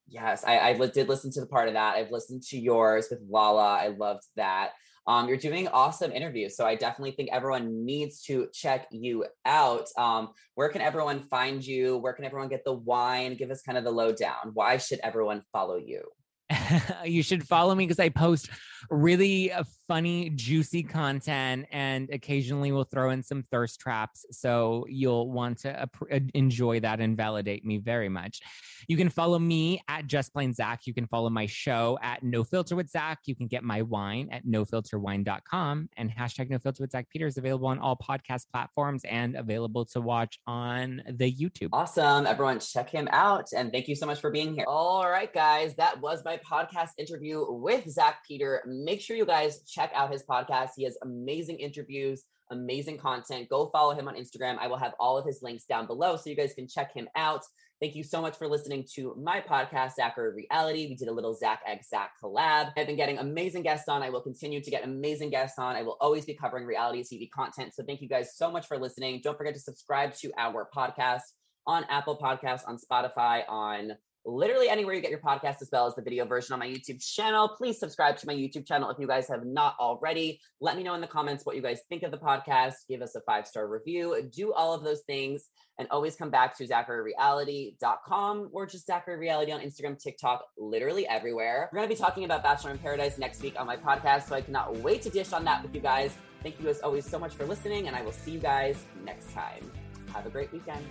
[0.08, 1.96] Yes, I, I did listen to the part of that.
[1.96, 3.78] I've listened to yours with Lala.
[3.78, 4.72] I loved that.
[5.08, 6.56] Um, you're doing awesome interviews.
[6.56, 9.88] So I definitely think everyone needs to check you out.
[9.98, 11.98] Um, where can everyone find you?
[11.98, 13.36] Where can everyone get the wine?
[13.36, 14.52] Give us kind of the lowdown.
[14.54, 16.04] Why should everyone follow you?
[17.06, 18.50] you should follow me because I post
[18.90, 24.26] really uh, funny, juicy content and occasionally we'll throw in some thirst traps.
[24.32, 28.42] So you'll want to uh, enjoy that and validate me very much.
[28.88, 30.82] You can follow me at Just Plain Zach.
[30.86, 33.20] You can follow my show at No Filter with Zach.
[33.26, 37.38] You can get my wine at nofilterwine.com and hashtag No Filter with Zach Peter is
[37.38, 41.70] available on all podcast platforms and available to watch on the YouTube.
[41.74, 42.26] Awesome.
[42.26, 43.50] Everyone, check him out.
[43.56, 44.66] And thank you so much for being here.
[44.68, 48.64] All right, guys, that was my podcast interview with Zach Peter.
[48.72, 50.72] Make sure you guys check out his podcast.
[50.76, 53.50] He has amazing interviews, amazing content.
[53.50, 54.58] Go follow him on Instagram.
[54.60, 57.08] I will have all of his links down below so you guys can check him
[57.16, 57.44] out.
[57.82, 60.86] Thank you so much for listening to my podcast, Zachary Reality.
[60.88, 62.72] We did a little Zach X Zach collab.
[62.78, 64.04] I've been getting amazing guests on.
[64.04, 65.76] I will continue to get amazing guests on.
[65.76, 67.74] I will always be covering reality TV content.
[67.74, 69.22] So thank you guys so much for listening.
[69.24, 71.22] Don't forget to subscribe to our podcast
[71.66, 73.94] on Apple Podcasts, on Spotify, on
[74.26, 77.04] literally anywhere you get your podcast as well as the video version on my YouTube
[77.04, 77.50] channel.
[77.58, 80.40] Please subscribe to my YouTube channel if you guys have not already.
[80.60, 82.74] Let me know in the comments what you guys think of the podcast.
[82.88, 84.30] Give us a five star review.
[84.34, 85.50] Do all of those things
[85.80, 91.70] and always come back to ZacharyReality.com or just Zachary Reality on Instagram, TikTok, literally everywhere.
[91.72, 94.36] We're going to be talking about Bachelor in Paradise next week on my podcast, so
[94.36, 96.14] I cannot wait to dish on that with you guys.
[96.44, 99.32] Thank you as always so much for listening, and I will see you guys next
[99.34, 99.72] time.
[100.14, 100.86] Have a great weekend.